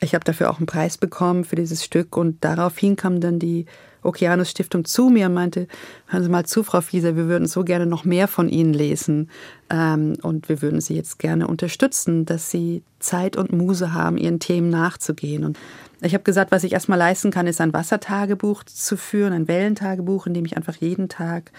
Ich 0.00 0.14
habe 0.14 0.24
dafür 0.24 0.50
auch 0.50 0.58
einen 0.58 0.66
Preis 0.66 0.98
bekommen 0.98 1.44
für 1.44 1.56
dieses 1.56 1.84
Stück 1.84 2.16
und 2.16 2.44
daraufhin 2.44 2.96
kam 2.96 3.20
dann 3.20 3.38
die 3.38 3.66
Okeanos 4.02 4.50
Stiftung 4.50 4.84
zu 4.84 5.08
mir 5.08 5.26
und 5.26 5.34
meinte, 5.34 5.68
hören 6.06 6.22
Sie 6.22 6.28
mal 6.28 6.44
zu, 6.44 6.62
Frau 6.62 6.80
Fieser, 6.80 7.16
wir 7.16 7.28
würden 7.28 7.46
so 7.46 7.64
gerne 7.64 7.86
noch 7.86 8.04
mehr 8.04 8.28
von 8.28 8.48
Ihnen 8.48 8.74
lesen 8.74 9.30
ähm, 9.70 10.16
und 10.22 10.48
wir 10.48 10.62
würden 10.62 10.80
Sie 10.80 10.94
jetzt 10.94 11.18
gerne 11.18 11.46
unterstützen, 11.46 12.24
dass 12.24 12.50
Sie 12.50 12.82
Zeit 12.98 13.36
und 13.36 13.52
Muse 13.52 13.92
haben, 13.92 14.16
Ihren 14.16 14.40
Themen 14.40 14.70
nachzugehen. 14.70 15.44
Und 15.44 15.58
ich 16.00 16.14
habe 16.14 16.24
gesagt, 16.24 16.50
was 16.50 16.64
ich 16.64 16.72
erstmal 16.72 16.98
leisten 16.98 17.30
kann, 17.30 17.46
ist 17.46 17.60
ein 17.60 17.72
Wassertagebuch 17.72 18.64
zu 18.64 18.96
führen, 18.96 19.32
ein 19.32 19.48
Wellentagebuch, 19.48 20.26
in 20.26 20.34
dem 20.34 20.44
ich 20.44 20.56
einfach 20.56 20.76
jeden 20.76 21.08
Tag 21.08 21.52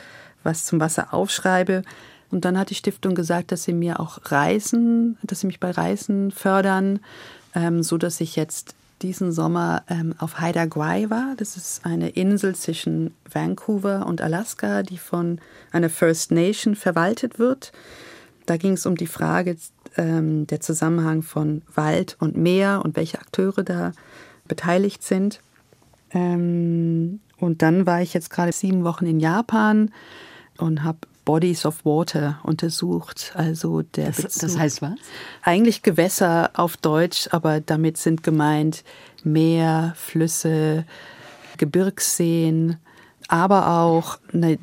was 0.44 0.66
zum 0.66 0.80
Wasser 0.80 1.14
aufschreibe. 1.14 1.84
Und 2.30 2.46
dann 2.46 2.58
hat 2.58 2.72
die 2.72 2.76
Stiftung 2.76 3.16
gesagt, 3.16 3.52
dass 3.52 3.64
sie 3.64 3.74
mir 3.74 4.00
auch 4.00 4.20
Reisen, 4.26 5.18
dass 5.24 5.42
sie 5.42 5.48
mich 5.48 5.60
bei 5.60 5.72
Reisen 5.72 6.32
fördern, 6.32 7.00
ähm, 7.56 7.84
so 7.84 7.98
dass 7.98 8.20
ich 8.20 8.36
jetzt 8.36 8.76
diesen 9.04 9.32
Sommer 9.32 9.84
ähm, 9.90 10.16
auf 10.18 10.40
Haida 10.40 10.66
Gwaii 10.66 11.10
war. 11.10 11.36
Das 11.38 11.58
ist 11.58 11.86
eine 11.86 12.10
Insel 12.10 12.56
zwischen 12.56 13.14
Vancouver 13.32 14.08
und 14.08 14.22
Alaska, 14.22 14.82
die 14.82 14.98
von 14.98 15.40
einer 15.72 15.90
First 15.90 16.32
Nation 16.32 16.76
verwaltet 16.76 17.38
wird. 17.38 17.74
Da 18.46 18.58
ging 18.58 18.74
es 18.74 18.86
um 18.86 18.96
die 18.96 19.08
Frage 19.08 19.58
ähm, 19.98 20.48
der 20.48 20.62
Zusammenhang 20.62 21.22
von 21.22 21.62
Wald 21.76 22.16
und 22.20 22.38
Meer 22.38 22.82
und 22.84 22.96
welche 22.96 23.20
Akteure 23.20 23.64
da 23.64 23.92
beteiligt 24.48 25.04
sind. 25.04 25.42
Ähm, 26.12 27.20
und 27.38 27.62
dann 27.62 27.86
war 27.86 28.02
ich 28.02 28.14
jetzt 28.14 28.30
gerade 28.30 28.54
sieben 28.54 28.84
Wochen 28.84 29.06
in 29.06 29.20
Japan 29.20 29.92
und 30.58 30.84
habe 30.84 31.00
Bodies 31.26 31.66
of 31.66 31.86
Water 31.86 32.40
untersucht. 32.44 33.34
Also 33.36 33.82
der 33.82 34.12
das, 34.12 34.36
das, 34.36 34.58
heißt 34.58 34.82
was? 34.82 34.94
Eigentlich 35.42 35.82
Gewässer 35.82 36.52
auf 36.54 36.78
Deutsch, 36.78 37.28
aber 37.32 37.62
damit 37.62 37.98
sind 37.98 38.24
gemeint 38.24 38.84
Meer, 39.24 39.94
Flüsse, 39.96 40.86
Gebirgsseen, 41.58 42.78
aber 43.30 43.80
auch 43.80 44.20
ne, 44.32 44.60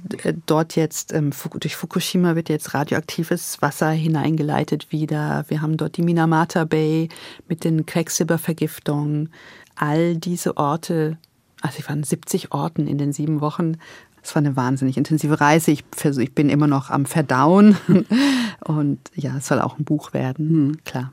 dort 0.46 0.77
jetzt 0.77 1.12
ähm, 1.12 1.31
durch 1.59 1.77
Fukushima 1.77 2.37
wird 2.37 2.49
jetzt 2.49 2.75
radioaktives 2.75 3.62
Wasser 3.62 3.90
hineingeleitet 3.90 4.92
wieder. 4.92 5.44
Wir 5.49 5.62
haben 5.62 5.77
dort 5.77 5.96
die 5.96 6.03
Minamata 6.03 6.64
Bay 6.64 7.09
mit 7.49 7.64
den 7.64 7.87
Quecksilbervergiftungen 7.87 9.31
all 9.77 10.16
diese 10.16 10.57
Orte, 10.59 11.16
also 11.62 11.79
ich 11.79 11.88
war 11.88 11.96
in 11.96 12.05
70 12.05 12.53
Orten 12.53 12.87
in 12.87 12.99
den 12.99 13.12
sieben 13.12 13.40
Wochen. 13.40 13.79
Es 14.22 14.35
war 14.35 14.40
eine 14.40 14.56
wahnsinnig 14.56 14.96
intensive 14.96 15.40
Reise. 15.40 15.70
Ich, 15.70 15.85
ich 16.04 16.35
bin 16.35 16.48
immer 16.48 16.66
noch 16.66 16.90
am 16.90 17.06
Verdauen. 17.06 17.76
Und 18.64 18.98
ja, 19.14 19.37
es 19.38 19.46
soll 19.46 19.61
auch 19.61 19.78
ein 19.78 19.85
Buch 19.85 20.12
werden, 20.12 20.48
hm. 20.48 20.85
klar. 20.85 21.12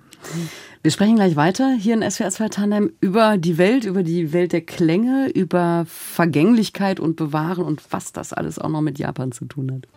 Wir 0.81 0.91
sprechen 0.91 1.15
gleich 1.15 1.35
weiter 1.35 1.73
hier 1.73 1.93
in 1.93 2.09
SWR 2.09 2.31
2 2.31 2.49
Tandem 2.49 2.91
über 3.01 3.37
die 3.37 3.57
Welt, 3.57 3.85
über 3.85 4.03
die 4.03 4.33
Welt 4.33 4.53
der 4.53 4.61
Klänge, 4.61 5.29
über 5.29 5.85
Vergänglichkeit 5.87 6.99
und 6.99 7.15
Bewahren 7.15 7.63
und 7.63 7.81
was 7.91 8.13
das 8.13 8.33
alles 8.33 8.59
auch 8.59 8.69
noch 8.69 8.81
mit 8.81 8.99
Japan 8.99 9.31
zu 9.31 9.45
tun 9.45 9.71
hat. 9.71 9.87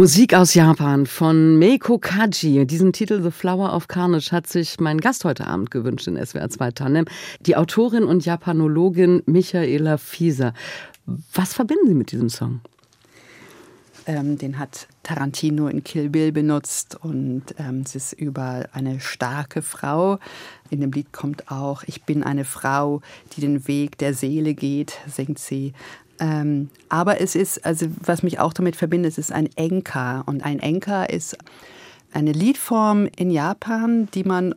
Musik 0.00 0.32
aus 0.32 0.54
Japan 0.54 1.04
von 1.04 1.58
Meiko 1.58 1.98
Kaji. 1.98 2.64
Diesen 2.64 2.94
Titel 2.94 3.22
The 3.22 3.30
Flower 3.30 3.76
of 3.76 3.86
Carnage 3.86 4.32
hat 4.32 4.46
sich 4.46 4.80
mein 4.80 4.96
Gast 4.96 5.26
heute 5.26 5.46
Abend 5.46 5.70
gewünscht 5.70 6.06
in 6.06 6.16
SWR 6.16 6.48
2 6.48 6.70
Tandem. 6.70 7.04
Die 7.40 7.54
Autorin 7.54 8.04
und 8.04 8.24
Japanologin 8.24 9.22
Michaela 9.26 9.98
Fieser. 9.98 10.54
Was 11.34 11.52
verbinden 11.52 11.86
Sie 11.86 11.94
mit 11.94 12.12
diesem 12.12 12.30
Song? 12.30 12.62
Ähm, 14.06 14.38
den 14.38 14.58
hat 14.58 14.88
Tarantino 15.02 15.68
in 15.68 15.84
Kill 15.84 16.08
Bill 16.08 16.32
benutzt 16.32 16.96
und 17.02 17.42
ähm, 17.58 17.82
es 17.84 17.94
ist 17.94 18.12
über 18.14 18.70
eine 18.72 19.00
starke 19.00 19.60
Frau. 19.60 20.18
In 20.70 20.80
dem 20.80 20.92
Lied 20.92 21.12
kommt 21.12 21.50
auch, 21.50 21.82
ich 21.86 22.04
bin 22.04 22.22
eine 22.22 22.46
Frau, 22.46 23.02
die 23.36 23.42
den 23.42 23.68
Weg 23.68 23.98
der 23.98 24.14
Seele 24.14 24.54
geht, 24.54 24.96
singt 25.06 25.38
sie. 25.38 25.74
Ähm, 26.20 26.70
aber 26.88 27.20
es 27.20 27.34
ist, 27.34 27.64
also 27.64 27.86
was 28.04 28.22
mich 28.22 28.38
auch 28.38 28.52
damit 28.52 28.76
verbindet, 28.76 29.12
es 29.12 29.18
ist 29.18 29.32
ein 29.32 29.48
Enka. 29.56 30.20
Und 30.20 30.44
ein 30.44 30.60
Enka 30.60 31.04
ist 31.04 31.36
eine 32.12 32.32
Liedform 32.32 33.08
in 33.16 33.30
Japan, 33.30 34.08
die 34.14 34.24
man 34.24 34.54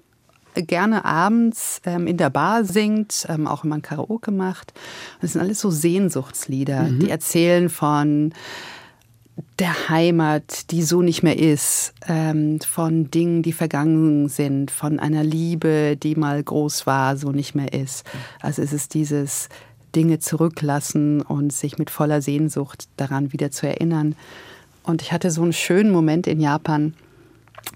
gerne 0.56 1.04
abends 1.06 1.82
ähm, 1.86 2.06
in 2.06 2.18
der 2.18 2.30
Bar 2.30 2.64
singt, 2.64 3.26
ähm, 3.30 3.48
auch 3.48 3.64
wenn 3.64 3.70
man 3.70 3.82
Karaoke 3.82 4.32
macht. 4.32 4.74
Und 5.20 5.26
es 5.26 5.34
sind 5.34 5.42
alles 5.42 5.60
so 5.60 5.72
Sehnsuchtslieder, 5.72 6.84
mhm. 6.84 7.00
die 7.00 7.10
erzählen 7.10 7.70
von 7.70 8.34
der 9.58 9.90
Heimat, 9.90 10.72
die 10.72 10.84
so 10.84 11.02
nicht 11.02 11.24
mehr 11.24 11.38
ist, 11.38 11.94
ähm, 12.08 12.60
von 12.60 13.10
Dingen, 13.10 13.42
die 13.42 13.54
vergangen 13.54 14.30
sind, 14.30 14.70
von 14.70 15.00
einer 15.00 15.24
Liebe, 15.24 15.98
die 15.98 16.16
mal 16.16 16.44
groß 16.44 16.86
war, 16.86 17.18
so 17.18 17.32
nicht 17.32 17.56
mehr 17.56 17.74
ist. 17.74 18.06
Also 18.42 18.62
es 18.62 18.74
ist 18.74 18.94
dieses 18.94 19.50
Dinge 19.96 20.20
zurücklassen 20.20 21.22
und 21.22 21.54
sich 21.54 21.78
mit 21.78 21.90
voller 21.90 22.22
Sehnsucht 22.22 22.88
daran 22.98 23.34
wieder 23.34 23.52
zu 23.52 23.68
erinnern. 23.68 24.16
Und 24.84 25.02
ich 25.02 25.12
hatte 25.12 25.32
so 25.32 25.42
einen 25.42 25.54
schönen 25.54 25.92
Moment 25.92 26.28
in 26.28 26.40
Japan. 26.40 26.94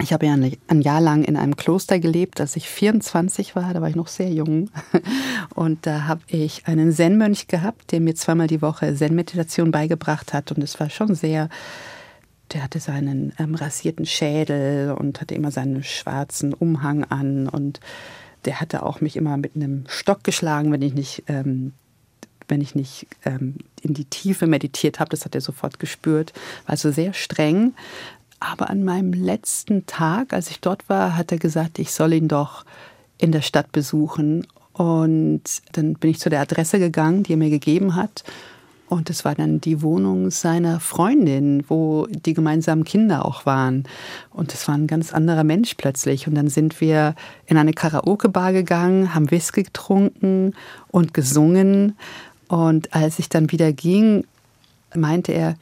Ich 0.02 0.14
habe 0.14 0.26
ja 0.26 0.34
ein 0.34 0.82
Jahr 0.82 1.02
lang 1.02 1.24
in 1.24 1.38
einem 1.38 1.56
Kloster 1.56 2.00
gelebt, 2.00 2.42
als 2.42 2.56
ich 2.56 2.70
24 2.70 3.56
war, 3.56 3.74
da 3.74 3.82
war 3.82 3.90
ich 3.90 3.96
noch 3.96 4.10
sehr 4.10 4.30
jung. 4.30 4.70
Und 5.56 5.86
da 5.88 6.06
habe 6.06 6.22
ich 6.28 6.68
einen 6.68 6.92
Zen-Mönch 6.92 7.48
gehabt, 7.48 7.92
der 7.92 8.02
mir 8.02 8.14
zweimal 8.14 8.48
die 8.48 8.62
Woche 8.62 8.94
Zen-Meditation 8.94 9.72
beigebracht 9.72 10.34
hat. 10.34 10.52
Und 10.52 10.62
es 10.62 10.80
war 10.80 10.90
schon 10.90 11.16
sehr, 11.16 11.50
der 12.54 12.64
hatte 12.64 12.80
seinen 12.80 13.34
ähm, 13.40 13.56
rasierten 13.56 14.06
Schädel 14.06 14.92
und 14.92 15.22
hatte 15.22 15.36
immer 15.36 15.52
seinen 15.52 15.84
schwarzen 15.84 16.54
Umhang 16.54 17.06
an. 17.06 17.48
Und 17.48 17.80
der 18.46 18.60
hatte 18.60 18.84
auch 18.84 19.02
mich 19.02 19.16
immer 19.16 19.38
mit 19.38 19.56
einem 19.56 19.86
Stock 19.88 20.24
geschlagen, 20.24 20.72
wenn 20.72 20.82
ich 20.82 20.94
nicht 20.94 21.24
ähm, 21.28 21.74
wenn 22.48 22.62
ich 22.62 22.76
nicht 22.76 23.08
ähm, 23.26 23.56
in 23.82 23.94
die 23.94 24.06
Tiefe 24.06 24.48
meditiert 24.48 25.00
habe. 25.00 25.10
Das 25.10 25.26
hat 25.26 25.36
er 25.36 25.42
sofort 25.42 25.80
gespürt. 25.80 26.34
War 26.66 26.72
also 26.72 26.92
sehr 26.92 27.14
streng. 27.14 27.74
Aber 28.40 28.70
an 28.70 28.84
meinem 28.84 29.14
letzten 29.14 29.86
Tag, 29.86 30.34
als 30.34 30.52
ich 30.52 30.60
dort 30.60 30.88
war, 30.90 31.18
hat 31.18 31.32
er 31.32 31.40
gesagt, 31.40 31.80
ich 31.80 31.92
soll 31.92 32.14
ihn 32.14 32.28
doch 32.28 32.66
in 33.18 33.32
der 33.32 33.42
Stadt 33.42 33.72
besuchen. 33.72 34.46
Und 34.74 35.42
dann 35.72 35.96
bin 35.96 36.12
ich 36.12 36.20
zu 36.20 36.30
der 36.30 36.42
Adresse 36.42 36.78
gegangen, 36.78 37.24
die 37.24 37.34
er 37.34 37.38
mir 37.38 37.50
gegeben 37.50 37.96
hat. 37.96 38.24
Und 38.90 39.10
es 39.10 39.26
war 39.26 39.36
dann 39.36 39.60
die 39.60 39.82
Wohnung 39.82 40.32
seiner 40.32 40.80
Freundin, 40.80 41.66
wo 41.68 42.08
die 42.10 42.34
gemeinsamen 42.34 42.86
Kinder 42.86 43.26
auch 43.26 43.46
waren. 43.46 43.84
Und 44.32 44.54
es 44.54 44.66
war 44.68 44.76
ein 44.76 44.88
ganz 44.88 45.14
anderer 45.14 45.44
Mensch 45.44 45.74
plötzlich. 45.76 46.28
Und 46.28 46.36
dann 46.36 46.48
sind 46.48 46.80
wir 46.80 47.16
in 47.48 47.58
eine 47.58 47.74
Karaoke-Bar 47.74 48.54
gegangen, 48.54 49.14
haben 49.14 49.30
Whisky 49.30 49.64
getrunken 49.64 50.54
und 50.88 51.14
gesungen. 51.14 51.98
Und 52.48 52.94
als 52.94 53.20
ich 53.20 53.30
dann 53.30 53.52
wieder 53.52 53.74
ging, 53.74 54.26
meinte 54.96 55.34
er, 55.34 55.58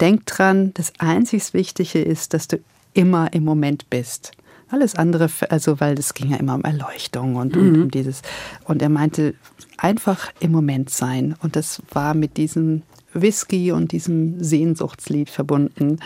denk 0.00 0.26
dran, 0.26 0.72
das 0.74 0.92
einzig 0.98 1.54
Wichtige 1.54 2.00
ist, 2.00 2.34
dass 2.34 2.48
du 2.48 2.58
immer 2.94 3.32
im 3.32 3.44
Moment 3.44 3.88
bist. 3.90 4.32
Alles 4.68 4.94
andere, 4.94 5.28
also 5.50 5.80
weil 5.80 5.98
es 5.98 6.14
ging 6.14 6.30
ja 6.30 6.38
immer 6.38 6.54
um 6.54 6.64
Erleuchtung 6.64 7.36
und 7.36 7.54
mhm. 7.54 7.82
um 7.82 7.90
dieses. 7.90 8.22
Und 8.64 8.80
er 8.80 8.88
meinte, 8.88 9.34
einfach 9.76 10.32
im 10.40 10.52
Moment 10.52 10.88
sein. 10.88 11.34
Und 11.42 11.56
das 11.56 11.82
war 11.90 12.14
mit 12.14 12.36
diesem 12.38 12.82
Whisky 13.12 13.72
und 13.72 13.92
diesem 13.92 14.42
Sehnsuchtslied 14.42 15.28
verbunden. 15.28 15.98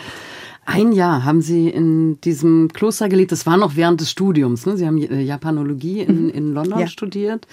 Ein 0.69 0.91
Jahr 0.91 1.23
haben 1.23 1.41
Sie 1.41 1.69
in 1.69 2.19
diesem 2.19 2.73
Kloster 2.73 3.07
gelebt. 3.07 3.31
Das 3.31 3.45
war 3.45 3.55
noch 3.55 3.77
während 3.77 4.01
des 4.01 4.11
Studiums. 4.11 4.65
Ne? 4.65 4.75
Sie 4.75 4.85
haben 4.85 4.97
äh, 4.97 5.21
Japanologie 5.21 6.01
in, 6.01 6.23
mhm. 6.23 6.29
in 6.29 6.53
London 6.53 6.79
ja. 6.81 6.87
studiert. 6.87 7.47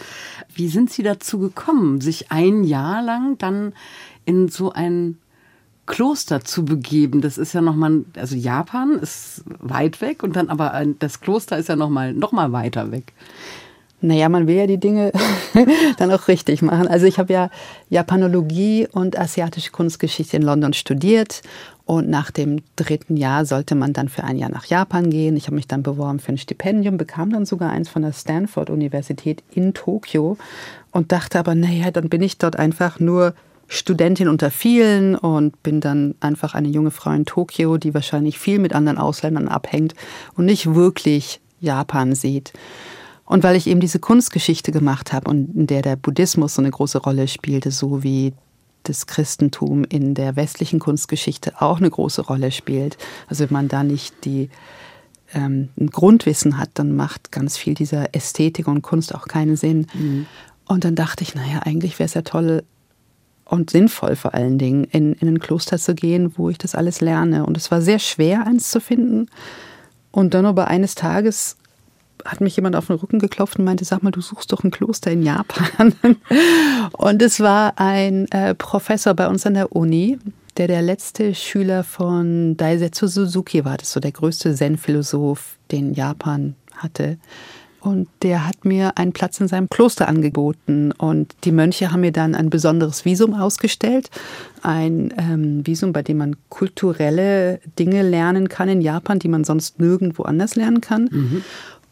Wie 0.53 0.67
sind 0.67 0.91
Sie 0.91 1.05
dazu 1.05 1.39
gekommen, 1.39 2.01
sich 2.01 2.33
ein 2.33 2.65
Jahr 2.65 3.05
lang 3.05 3.39
dann 3.39 3.73
in 4.25 4.49
so 4.49 4.73
ein 4.73 5.19
Kloster 5.87 6.43
zu 6.43 6.65
begeben? 6.65 7.21
Das 7.21 7.39
ist 7.39 7.53
ja 7.53 7.61
nochmal, 7.61 8.05
also 8.17 8.35
Japan 8.35 8.99
ist 8.99 9.45
weit 9.61 10.01
weg 10.01 10.25
und 10.25 10.35
dann 10.35 10.49
aber 10.49 10.85
das 10.99 11.21
Kloster 11.21 11.57
ist 11.57 11.69
ja 11.69 11.77
nochmal 11.77 12.15
noch 12.15 12.33
mal 12.33 12.51
weiter 12.51 12.91
weg. 12.91 13.13
Naja, 14.01 14.29
man 14.29 14.49
will 14.49 14.57
ja 14.57 14.67
die 14.67 14.81
Dinge 14.81 15.13
dann 15.99 16.11
auch 16.11 16.27
richtig 16.27 16.63
machen. 16.63 16.89
Also 16.89 17.07
ich 17.07 17.19
habe 17.19 17.33
ja 17.33 17.49
Japanologie 17.89 18.89
und 18.91 19.17
asiatische 19.17 19.71
Kunstgeschichte 19.71 20.37
in 20.37 20.43
London 20.43 20.73
studiert 20.73 21.43
und 21.87 22.09
nach 22.09 22.31
dem 22.31 22.61
dritten 22.77 23.17
Jahr 23.17 23.45
sollte 23.45 23.75
man 23.75 23.93
dann 23.93 24.09
für 24.09 24.25
ein 24.25 24.39
Jahr 24.39 24.51
nach 24.51 24.65
Japan 24.65 25.11
gehen. 25.11 25.37
Ich 25.37 25.47
habe 25.47 25.57
mich 25.57 25.69
dann 25.69 25.83
beworben 25.83 26.19
für 26.19 26.33
ein 26.33 26.39
Stipendium, 26.39 26.97
bekam 26.97 27.31
dann 27.31 27.45
sogar 27.45 27.71
eins 27.71 27.91
von 27.91 28.03
der 28.03 28.13
Stanford-Universität 28.13 29.43
in 29.53 29.75
Tokio 29.75 30.39
und 30.93 31.13
dachte 31.13 31.39
aber, 31.39 31.55
naja, 31.55 31.91
dann 31.91 32.09
bin 32.09 32.23
ich 32.23 32.39
dort 32.39 32.57
einfach 32.57 33.01
nur 33.01 33.35
Studentin 33.69 34.29
unter 34.29 34.51
vielen 34.51 35.15
und 35.15 35.63
bin 35.63 35.81
dann 35.81 36.15
einfach 36.21 36.55
eine 36.55 36.69
junge 36.69 36.91
Frau 36.91 37.11
in 37.11 37.27
Tokio, 37.27 37.77
die 37.77 37.93
wahrscheinlich 37.93 38.39
viel 38.39 38.59
mit 38.59 38.75
anderen 38.75 38.99
Ausländern 38.99 39.49
abhängt 39.49 39.95
und 40.37 40.47
nicht 40.47 40.75
wirklich 40.75 41.41
Japan 41.61 42.15
sieht. 42.15 42.53
Und 43.27 43.43
weil 43.43 43.57
ich 43.57 43.67
eben 43.67 43.81
diese 43.81 43.99
Kunstgeschichte 43.99 44.71
gemacht 44.71 45.13
habe 45.13 45.31
und 45.31 45.55
in 45.55 45.67
der 45.67 45.83
der 45.83 45.97
Buddhismus 45.97 46.55
so 46.55 46.63
eine 46.63 46.71
große 46.71 46.99
Rolle 46.99 47.27
spielte, 47.27 47.71
so 47.71 48.03
wie 48.03 48.35
das 48.85 49.07
Christentum 49.07 49.85
in 49.85 50.15
der 50.15 50.37
westlichen 50.37 50.79
Kunstgeschichte 50.79 51.61
auch 51.61 51.79
eine 51.79 51.91
große 51.91 52.23
Rolle 52.23 52.51
spielt. 52.53 52.97
Also 53.29 53.45
wenn 53.45 53.53
man 53.53 53.69
da 53.69 53.83
nicht 53.83 54.25
die 54.25 54.51
ähm, 55.35 55.69
ein 55.79 55.91
Grundwissen 55.91 56.59
hat, 56.59 56.71
dann 56.75 56.95
macht 56.95 57.33
ganz 57.33 57.57
viel 57.57 57.75
dieser 57.75 58.15
Ästhetik 58.15 58.69
und 58.69 58.83
Kunst 58.83 59.15
auch 59.15 59.27
keinen 59.27 59.57
Sinn. 59.57 59.87
Mhm. 59.95 60.27
Und 60.67 60.85
dann 60.85 60.95
dachte 60.95 61.23
ich, 61.23 61.35
naja, 61.35 61.61
eigentlich 61.65 61.99
wäre 61.99 62.07
es 62.07 62.15
ja 62.15 62.23
toll 62.23 62.63
und 63.45 63.71
sinnvoll 63.71 64.17
vor 64.17 64.35
allen 64.35 64.59
Dingen, 64.59 64.85
in, 64.85 65.13
in 65.15 65.29
ein 65.29 65.39
Kloster 65.39 65.79
zu 65.79 65.95
gehen, 65.95 66.33
wo 66.37 66.49
ich 66.49 66.59
das 66.59 66.75
alles 66.75 67.01
lerne. 67.01 67.45
Und 67.45 67.57
es 67.57 67.71
war 67.71 67.83
sehr 67.83 67.99
schwer, 67.99 68.47
eins 68.47 68.71
zu 68.71 68.81
finden. 68.81 69.27
Und 70.11 70.35
dann 70.35 70.47
aber 70.47 70.69
eines 70.69 70.95
Tages 70.95 71.57
hat 72.25 72.41
mich 72.41 72.57
jemand 72.57 72.77
auf 72.77 72.87
den 72.87 72.97
Rücken 72.97 73.19
geklopft 73.19 73.59
und 73.59 73.65
meinte, 73.65 73.85
sag 73.85 74.03
mal, 74.03 74.11
du 74.11 74.21
suchst 74.21 74.53
doch 74.53 74.65
ein 74.65 74.71
Kloster 74.71 75.11
in 75.11 75.23
Japan. 75.23 75.95
Und 76.93 77.23
es 77.23 77.41
war 77.41 77.75
ein 77.77 78.31
äh, 78.31 78.55
Professor 78.55 79.15
bei 79.15 79.29
uns 79.29 79.47
an 79.47 79.55
der 79.55 79.73
Uni, 79.73 80.19
der 80.57 80.69
der 80.69 80.83
letzte 80.83 81.35
Schüler 81.35 81.85
von 81.85 82.57
Daisetsu 82.57 83.07
Suzuki 83.07 83.65
war. 83.65 83.77
Das 83.77 83.89
ist 83.89 83.95
so 83.95 84.01
der 84.01 84.13
größte 84.13 84.55
Zen-Philosoph, 84.55 85.57
den 85.71 85.95
Japan 85.95 86.55
hatte. 86.77 87.19
Und 87.85 88.09
der 88.23 88.47
hat 88.47 88.65
mir 88.65 88.97
einen 88.97 89.13
Platz 89.13 89.39
in 89.41 89.49
seinem 89.49 89.69
Kloster 89.69 90.09
angeboten. 90.09 90.91
Und 90.93 91.35
die 91.45 91.53
Mönche 91.53 91.93
haben 91.93 92.01
mir 92.01 92.13
dann 92.13 92.35
ein 92.35 92.49
besonderes 92.49 93.05
Visum 93.05 93.35
ausgestellt. 93.35 94.09
Ein 94.63 95.13
ähm, 95.19 95.67
Visum, 95.67 95.93
bei 95.93 96.03
dem 96.03 96.17
man 96.17 96.37
kulturelle 96.49 97.61
Dinge 97.79 98.03
lernen 98.03 98.49
kann 98.49 98.71
in 98.71 98.81
Japan, 98.81 99.19
die 99.19 99.29
man 99.29 99.45
sonst 99.45 99.81
nirgendwo 99.81 100.23
anders 100.23 100.57
lernen 100.57 100.81
kann. 100.81 101.11
Mhm. 101.13 101.45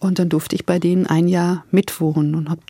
Und 0.03 0.19
dann 0.19 0.29
durfte 0.29 0.57
ich 0.57 0.67
bei 0.67 0.81
denen 0.81 1.07
ein 1.07 1.29
Jahr 1.29 1.65
mitwohnen 1.71 2.35
und 2.35 2.51
habe 2.51 2.61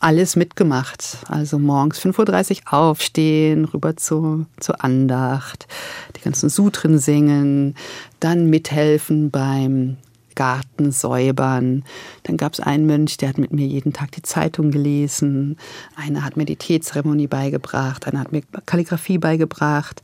alles 0.00 0.34
mitgemacht. 0.34 1.18
Also 1.28 1.60
morgens 1.60 2.00
5.30 2.00 2.62
Uhr 2.66 2.74
aufstehen, 2.74 3.64
rüber 3.64 3.96
zu, 3.96 4.46
zur 4.58 4.82
Andacht, 4.82 5.68
die 6.16 6.20
ganzen 6.22 6.48
Sutren 6.48 6.98
singen, 6.98 7.76
dann 8.18 8.50
mithelfen 8.50 9.30
beim 9.30 9.98
Garten 10.34 10.90
säubern. 10.90 11.84
Dann 12.24 12.36
gab 12.36 12.54
es 12.54 12.58
einen 12.58 12.86
Mönch, 12.86 13.18
der 13.18 13.28
hat 13.28 13.38
mit 13.38 13.52
mir 13.52 13.68
jeden 13.68 13.92
Tag 13.92 14.10
die 14.10 14.22
Zeitung 14.22 14.72
gelesen. 14.72 15.56
Einer 15.94 16.24
hat 16.24 16.36
mir 16.36 16.44
die 16.44 16.56
Teezeremonie 16.56 17.28
beigebracht, 17.28 18.08
einer 18.08 18.18
hat 18.18 18.32
mir 18.32 18.42
Kalligrafie 18.66 19.18
beigebracht 19.18 20.02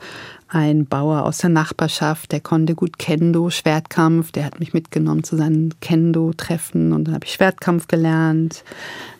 ein 0.51 0.87
Bauer 0.87 1.25
aus 1.25 1.39
der 1.39 1.51
Nachbarschaft, 1.51 2.33
der 2.33 2.41
konnte 2.41 2.75
gut 2.75 2.99
Kendo, 2.99 3.51
Schwertkampf, 3.51 4.33
der 4.33 4.45
hat 4.45 4.59
mich 4.59 4.75
mitgenommen 4.75 5.23
zu 5.23 5.37
seinen 5.37 5.73
Kendo-Treffen 5.81 6.93
und 6.93 7.05
dann 7.05 7.15
habe 7.15 7.25
ich 7.25 7.33
Schwertkampf 7.33 7.87
gelernt, 7.87 8.65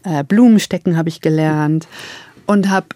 äh, 0.03 0.25
Blumenstecken 0.25 0.97
habe 0.97 1.09
ich 1.09 1.21
gelernt 1.21 1.87
und 2.47 2.69
habe 2.69 2.89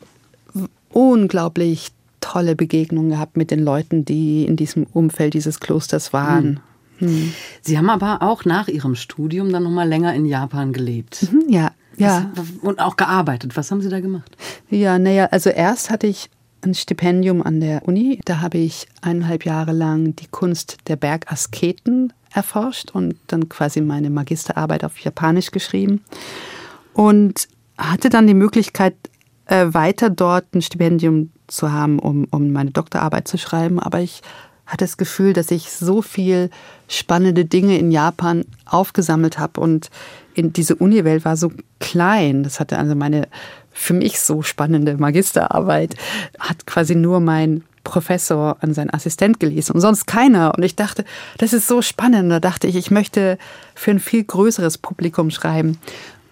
unglaublich 0.90 1.92
tolle 2.20 2.57
Begegnungen 2.57 3.11
gehabt 3.11 3.37
mit 3.37 3.51
den 3.51 3.62
Leuten, 3.62 4.05
die 4.05 4.44
in 4.44 4.57
diesem 4.57 4.85
Umfeld 4.85 5.35
dieses 5.35 5.61
Klosters 5.61 6.12
waren. 6.12 6.61
Hm. 6.99 7.09
Hm. 7.09 7.33
Sie 7.61 7.79
haben 7.79 7.90
aber 7.90 8.23
auch 8.23 8.44
nach 8.44 8.68
Ihrem 8.68 8.94
Studium 8.94 9.53
dann 9.53 9.64
noch 9.64 9.70
mal 9.70 9.88
länger 9.88 10.14
in 10.14 10.27
Japan 10.27 10.73
gelebt. 10.73 11.29
Mhm, 11.31 11.44
ja, 11.49 11.73
ja. 11.97 12.31
und 12.62 12.81
auch 12.81 12.97
gearbeitet. 12.97 13.57
Was 13.57 13.70
haben 13.70 13.81
Sie 13.81 13.88
da 13.88 14.01
gemacht? 14.01 14.37
Ja, 14.70 14.99
naja, 14.99 15.27
also 15.31 15.51
erst 15.51 15.90
hatte 15.90 16.07
ich 16.07 16.31
ein 16.64 16.74
Stipendium 16.74 17.42
an 17.42 17.61
der 17.61 17.87
Uni. 17.87 18.20
Da 18.24 18.40
habe 18.40 18.59
ich 18.59 18.87
eineinhalb 19.03 19.44
Jahre 19.44 19.72
lang 19.72 20.16
die 20.16 20.27
Kunst 20.27 20.79
der 20.88 20.96
Bergasketen 20.96 22.12
erforscht 22.33 22.90
und 22.92 23.16
dann 23.29 23.48
quasi 23.48 23.81
meine 23.81 24.11
Magisterarbeit 24.11 24.85
auf 24.85 24.98
Japanisch 24.98 25.50
geschrieben. 25.50 26.03
Und 26.92 27.48
hatte 27.79 28.09
dann 28.09 28.27
die 28.27 28.35
Möglichkeit, 28.35 28.94
äh, 29.46 29.66
weiter 29.68 30.11
dort 30.11 30.55
ein 30.55 30.62
Stipendium 30.62 31.31
zu 31.46 31.72
haben, 31.72 31.98
um, 31.98 32.27
um 32.31 32.53
meine 32.53 32.70
Doktorarbeit 32.70 33.29
zu 33.29 33.38
schreiben. 33.38 33.79
Aber 33.79 34.00
ich 34.00 34.22
hatte 34.66 34.85
das 34.85 34.96
Gefühl, 34.96 35.33
dass 35.33 35.50
ich 35.50 35.70
so 35.70 36.00
viel 36.00 36.50
spannende 36.88 37.44
Dinge 37.44 37.79
in 37.79 37.90
Japan 37.90 38.44
aufgesammelt 38.64 39.38
habe 39.38 39.61
und 39.61 39.90
in 40.35 40.53
diese 40.53 40.74
Uniwelt 40.74 41.24
war 41.24 41.37
so 41.37 41.53
klein. 41.79 42.42
Das 42.42 42.61
hatte 42.61 42.79
also 42.79 42.94
meine 42.94 43.29
für 43.74 43.92
mich 43.92 44.20
so 44.20 44.40
spannende 44.42 44.96
Magisterarbeit 44.96 45.96
hat 46.38 46.66
quasi 46.66 46.94
nur 46.94 47.20
mein 47.20 47.64
Professor 47.82 48.56
an 48.60 48.72
seinen 48.72 48.90
Assistent 48.90 49.38
gelesen 49.38 49.72
und 49.72 49.80
sonst 49.80 50.06
keiner. 50.06 50.54
Und 50.56 50.62
ich 50.62 50.74
dachte, 50.74 51.04
das 51.37 51.52
ist 51.52 51.68
so 51.68 51.82
spannend. 51.82 52.30
Da 52.32 52.40
dachte 52.40 52.66
ich, 52.66 52.76
ich 52.76 52.90
möchte 52.90 53.37
für 53.74 53.90
ein 53.90 54.00
viel 54.00 54.24
größeres 54.24 54.78
Publikum 54.78 55.30
schreiben. 55.30 55.78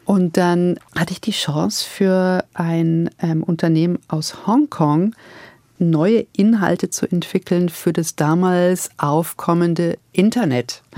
Und 0.04 0.36
dann 0.36 0.78
hatte 0.96 1.12
ich 1.12 1.20
die 1.20 1.32
Chance 1.32 1.86
für 1.88 2.44
ein 2.54 3.10
ähm, 3.20 3.42
Unternehmen 3.42 3.98
aus 4.08 4.46
Hongkong 4.46 5.14
neue 5.82 6.26
Inhalte 6.36 6.90
zu 6.90 7.06
entwickeln 7.06 7.68
für 7.68 7.92
das 7.92 8.16
damals 8.16 8.90
aufkommende 8.98 9.98
Internet. 10.12 10.82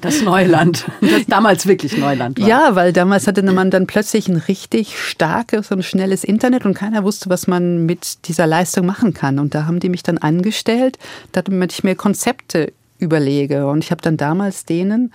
Das 0.00 0.22
Neuland, 0.22 0.86
das 1.00 1.26
damals 1.26 1.66
wirklich 1.66 1.96
Neuland 1.96 2.40
war. 2.40 2.46
Ja, 2.46 2.76
weil 2.76 2.92
damals 2.92 3.26
hatte 3.26 3.42
man 3.42 3.72
dann 3.72 3.88
plötzlich 3.88 4.28
ein 4.28 4.36
richtig 4.36 4.98
starkes 5.00 5.72
und 5.72 5.84
schnelles 5.84 6.22
Internet 6.22 6.64
und 6.64 6.74
keiner 6.74 7.02
wusste, 7.02 7.28
was 7.28 7.48
man 7.48 7.86
mit 7.86 8.28
dieser 8.28 8.46
Leistung 8.46 8.86
machen 8.86 9.14
kann. 9.14 9.40
Und 9.40 9.54
da 9.54 9.66
haben 9.66 9.80
die 9.80 9.88
mich 9.88 10.04
dann 10.04 10.18
angestellt, 10.18 10.96
damit 11.32 11.72
ich 11.72 11.82
mir 11.82 11.96
Konzepte 11.96 12.72
überlege. 12.98 13.66
Und 13.66 13.82
ich 13.82 13.90
habe 13.90 14.02
dann 14.02 14.16
damals 14.16 14.64
denen 14.64 15.12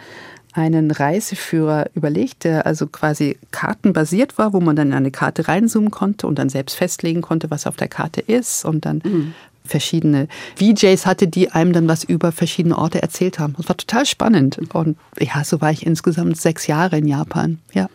einen 0.54 0.92
Reiseführer 0.92 1.88
überlegt, 1.96 2.44
der 2.44 2.66
also 2.66 2.88
quasi 2.88 3.38
kartenbasiert 3.52 4.38
war, 4.38 4.54
wo 4.54 4.60
man 4.60 4.76
dann 4.76 4.88
in 4.88 4.94
eine 4.94 5.12
Karte 5.12 5.48
reinzoomen 5.48 5.92
konnte 5.92 6.28
und 6.28 6.40
dann 6.40 6.50
selbst 6.50 6.76
festlegen 6.76 7.22
konnte, 7.22 7.50
was 7.52 7.68
auf 7.68 7.76
der 7.76 7.88
Karte 7.88 8.22
ist 8.22 8.64
und 8.64 8.86
dann 8.86 9.02
mhm. 9.04 9.34
verschiedene 9.66 10.28
VJs 10.56 11.06
hatte, 11.06 11.28
die 11.28 11.52
einem 11.52 11.74
dann 11.74 11.88
was 11.88 12.04
über 12.04 12.32
verschiedene 12.32 12.78
Orte 12.78 13.02
erzählt 13.02 13.40
haben. 13.40 13.56
Das 13.58 13.68
war 13.68 13.78
total 13.78 14.06
spannend 14.06 14.60
und 14.74 14.98
ja, 15.20 15.44
so 15.44 15.60
war 15.60 15.72
ich 15.72 15.86
insgesamt 15.86 16.38
sechs 16.38 16.68
Jahre 16.68 16.98
in 16.98 17.08
Japan. 17.08 17.60
Ja. 17.74 17.90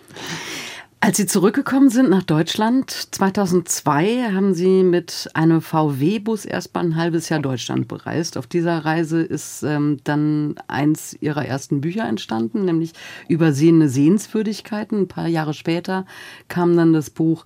Als 1.01 1.17
Sie 1.17 1.27
zurückgekommen 1.27 1.91
sind 1.91 2.11
nach 2.11 2.25
Deutschland 2.25 2.91
2002, 2.91 4.33
haben 4.33 4.53
Sie 4.53 4.83
mit 4.83 5.31
einem 5.33 5.61
VW-Bus 5.61 6.45
erst 6.45 6.75
mal 6.75 6.85
ein 6.85 6.97
halbes 6.97 7.29
Jahr 7.29 7.39
Deutschland 7.39 7.87
bereist. 7.87 8.37
Auf 8.37 8.49
dieser 8.49 8.85
Reise 8.85 9.23
ist 9.23 9.63
ähm, 9.63 9.99
dann 10.03 10.57
eins 10.67 11.17
Ihrer 11.21 11.47
ersten 11.47 11.81
Bücher 11.81 12.07
entstanden, 12.09 12.65
nämlich 12.65 12.95
Übersehene 13.29 13.89
Sehenswürdigkeiten. 13.89 15.03
Ein 15.03 15.09
paar 15.09 15.29
Jahre 15.29 15.55
später 15.55 16.05
kam 16.49 16.77
dann 16.77 16.93
das 16.93 17.11
Buch 17.11 17.45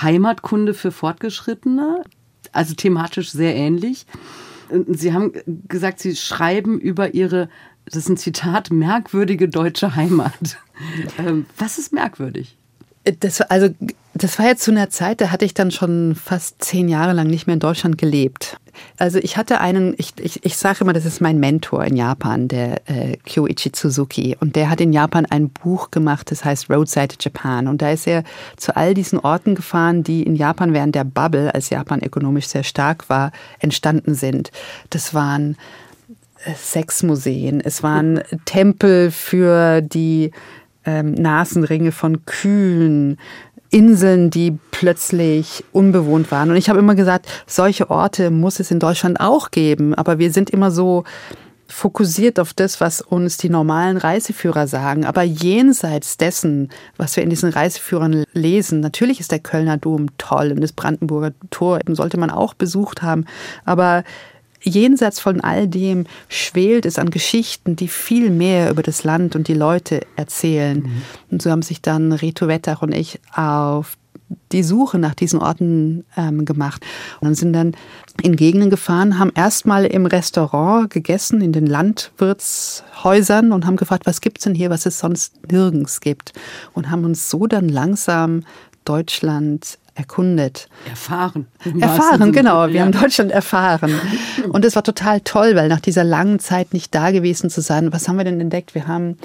Heimatkunde 0.00 0.72
für 0.72 0.90
Fortgeschrittene, 0.90 2.04
also 2.52 2.74
thematisch 2.74 3.32
sehr 3.32 3.54
ähnlich. 3.54 4.06
Sie 4.88 5.12
haben 5.12 5.32
gesagt, 5.68 6.00
Sie 6.00 6.16
schreiben 6.16 6.80
über 6.80 7.12
Ihre, 7.12 7.50
das 7.84 7.96
ist 7.96 8.08
ein 8.08 8.16
Zitat, 8.16 8.72
merkwürdige 8.72 9.48
deutsche 9.48 9.94
Heimat. 9.94 10.58
Ähm, 11.18 11.46
was 11.56 11.78
ist 11.78 11.92
merkwürdig? 11.92 12.58
Das, 13.20 13.42
also, 13.42 13.68
das 14.14 14.38
war 14.38 14.46
jetzt 14.46 14.62
zu 14.62 14.70
einer 14.70 14.88
Zeit, 14.88 15.20
da 15.20 15.30
hatte 15.30 15.44
ich 15.44 15.52
dann 15.52 15.70
schon 15.70 16.14
fast 16.14 16.64
zehn 16.64 16.88
Jahre 16.88 17.12
lang 17.12 17.26
nicht 17.26 17.46
mehr 17.46 17.54
in 17.54 17.60
Deutschland 17.60 17.98
gelebt. 17.98 18.58
Also 18.96 19.18
ich 19.18 19.36
hatte 19.36 19.60
einen, 19.60 19.94
ich, 19.98 20.12
ich, 20.18 20.44
ich 20.44 20.56
sage 20.56 20.78
immer, 20.80 20.92
das 20.92 21.04
ist 21.04 21.20
mein 21.20 21.38
Mentor 21.38 21.84
in 21.84 21.96
Japan, 21.96 22.48
der 22.48 22.88
äh, 22.88 23.16
Kyoichi 23.18 23.72
Suzuki. 23.74 24.36
Und 24.40 24.56
der 24.56 24.70
hat 24.70 24.80
in 24.80 24.92
Japan 24.92 25.26
ein 25.26 25.50
Buch 25.50 25.90
gemacht, 25.90 26.30
das 26.30 26.44
heißt 26.44 26.70
Roadside 26.70 27.16
Japan. 27.20 27.68
Und 27.68 27.82
da 27.82 27.90
ist 27.90 28.06
er 28.06 28.24
zu 28.56 28.76
all 28.76 28.94
diesen 28.94 29.18
Orten 29.18 29.54
gefahren, 29.54 30.02
die 30.02 30.22
in 30.22 30.36
Japan 30.36 30.72
während 30.72 30.94
der 30.94 31.04
Bubble, 31.04 31.54
als 31.54 31.70
Japan 31.70 32.02
ökonomisch 32.02 32.46
sehr 32.46 32.64
stark 32.64 33.08
war, 33.08 33.32
entstanden 33.58 34.14
sind. 34.14 34.50
Das 34.90 35.14
waren 35.14 35.56
äh, 36.44 36.54
Sexmuseen, 36.54 37.60
es 37.60 37.82
waren 37.82 38.22
Tempel 38.44 39.10
für 39.10 39.80
die 39.82 40.30
ähm, 40.84 41.12
Nasenringe 41.12 41.92
von 41.92 42.24
Kühen, 42.26 43.18
Inseln, 43.70 44.30
die 44.30 44.56
plötzlich 44.70 45.64
unbewohnt 45.72 46.30
waren. 46.30 46.50
Und 46.50 46.56
ich 46.56 46.68
habe 46.68 46.78
immer 46.78 46.94
gesagt, 46.94 47.26
solche 47.46 47.90
Orte 47.90 48.30
muss 48.30 48.60
es 48.60 48.70
in 48.70 48.78
Deutschland 48.78 49.18
auch 49.18 49.50
geben. 49.50 49.94
Aber 49.94 50.18
wir 50.18 50.30
sind 50.30 50.50
immer 50.50 50.70
so 50.70 51.02
fokussiert 51.66 52.38
auf 52.38 52.52
das, 52.54 52.80
was 52.80 53.00
uns 53.00 53.36
die 53.36 53.48
normalen 53.48 53.96
Reiseführer 53.96 54.68
sagen. 54.68 55.04
Aber 55.04 55.22
jenseits 55.22 56.16
dessen, 56.16 56.68
was 56.96 57.16
wir 57.16 57.24
in 57.24 57.30
diesen 57.30 57.50
Reiseführern 57.50 58.24
lesen, 58.32 58.78
natürlich 58.78 59.18
ist 59.18 59.32
der 59.32 59.40
Kölner 59.40 59.76
Dom 59.76 60.06
toll 60.18 60.52
und 60.52 60.60
das 60.60 60.72
Brandenburger 60.72 61.32
Tor 61.50 61.80
sollte 61.88 62.18
man 62.18 62.30
auch 62.30 62.54
besucht 62.54 63.02
haben. 63.02 63.24
Aber 63.64 64.04
jenseits 64.64 65.20
von 65.20 65.40
all 65.40 65.68
dem 65.68 66.06
schwelt 66.28 66.86
es 66.86 66.98
an 66.98 67.10
Geschichten, 67.10 67.76
die 67.76 67.88
viel 67.88 68.30
mehr 68.30 68.70
über 68.70 68.82
das 68.82 69.04
Land 69.04 69.36
und 69.36 69.48
die 69.48 69.54
Leute 69.54 70.00
erzählen. 70.16 70.78
Mhm. 70.78 71.02
Und 71.30 71.42
so 71.42 71.50
haben 71.50 71.62
sich 71.62 71.82
dann 71.82 72.12
Reto 72.12 72.48
Wettach 72.48 72.82
und 72.82 72.94
ich 72.94 73.20
auf 73.34 73.96
die 74.52 74.62
Suche 74.62 74.98
nach 74.98 75.14
diesen 75.14 75.40
Orten 75.40 76.04
ähm, 76.16 76.44
gemacht 76.44 76.84
und 77.20 77.34
sind 77.34 77.52
dann 77.52 77.72
in 78.22 78.36
Gegenden 78.36 78.70
gefahren, 78.70 79.18
haben 79.18 79.32
erstmal 79.34 79.84
im 79.84 80.06
Restaurant 80.06 80.90
gegessen, 80.90 81.40
in 81.40 81.52
den 81.52 81.66
Landwirtshäusern 81.66 83.52
und 83.52 83.66
haben 83.66 83.76
gefragt, 83.76 84.06
was 84.06 84.20
gibt's 84.20 84.44
denn 84.44 84.54
hier, 84.54 84.70
was 84.70 84.86
es 84.86 84.98
sonst 84.98 85.50
nirgends 85.50 86.00
gibt 86.00 86.32
und 86.72 86.90
haben 86.90 87.04
uns 87.04 87.28
so 87.28 87.46
dann 87.46 87.68
langsam 87.68 88.44
Deutschland 88.84 89.78
erkundet. 89.94 90.68
Erfahren. 90.88 91.46
Erfahren, 91.80 92.32
genau. 92.32 92.68
Wir 92.68 92.74
ja. 92.76 92.82
haben 92.82 92.92
Deutschland 92.92 93.30
erfahren. 93.30 93.92
Und 94.48 94.64
es 94.64 94.74
war 94.74 94.82
total 94.82 95.20
toll, 95.20 95.54
weil 95.54 95.68
nach 95.68 95.80
dieser 95.80 96.04
langen 96.04 96.38
Zeit 96.38 96.72
nicht 96.72 96.94
da 96.94 97.10
gewesen 97.10 97.50
zu 97.50 97.60
sein, 97.60 97.92
was 97.92 98.08
haben 98.08 98.16
wir 98.16 98.24
denn 98.24 98.40
entdeckt? 98.40 98.74
Wir 98.74 98.86
haben 98.86 99.16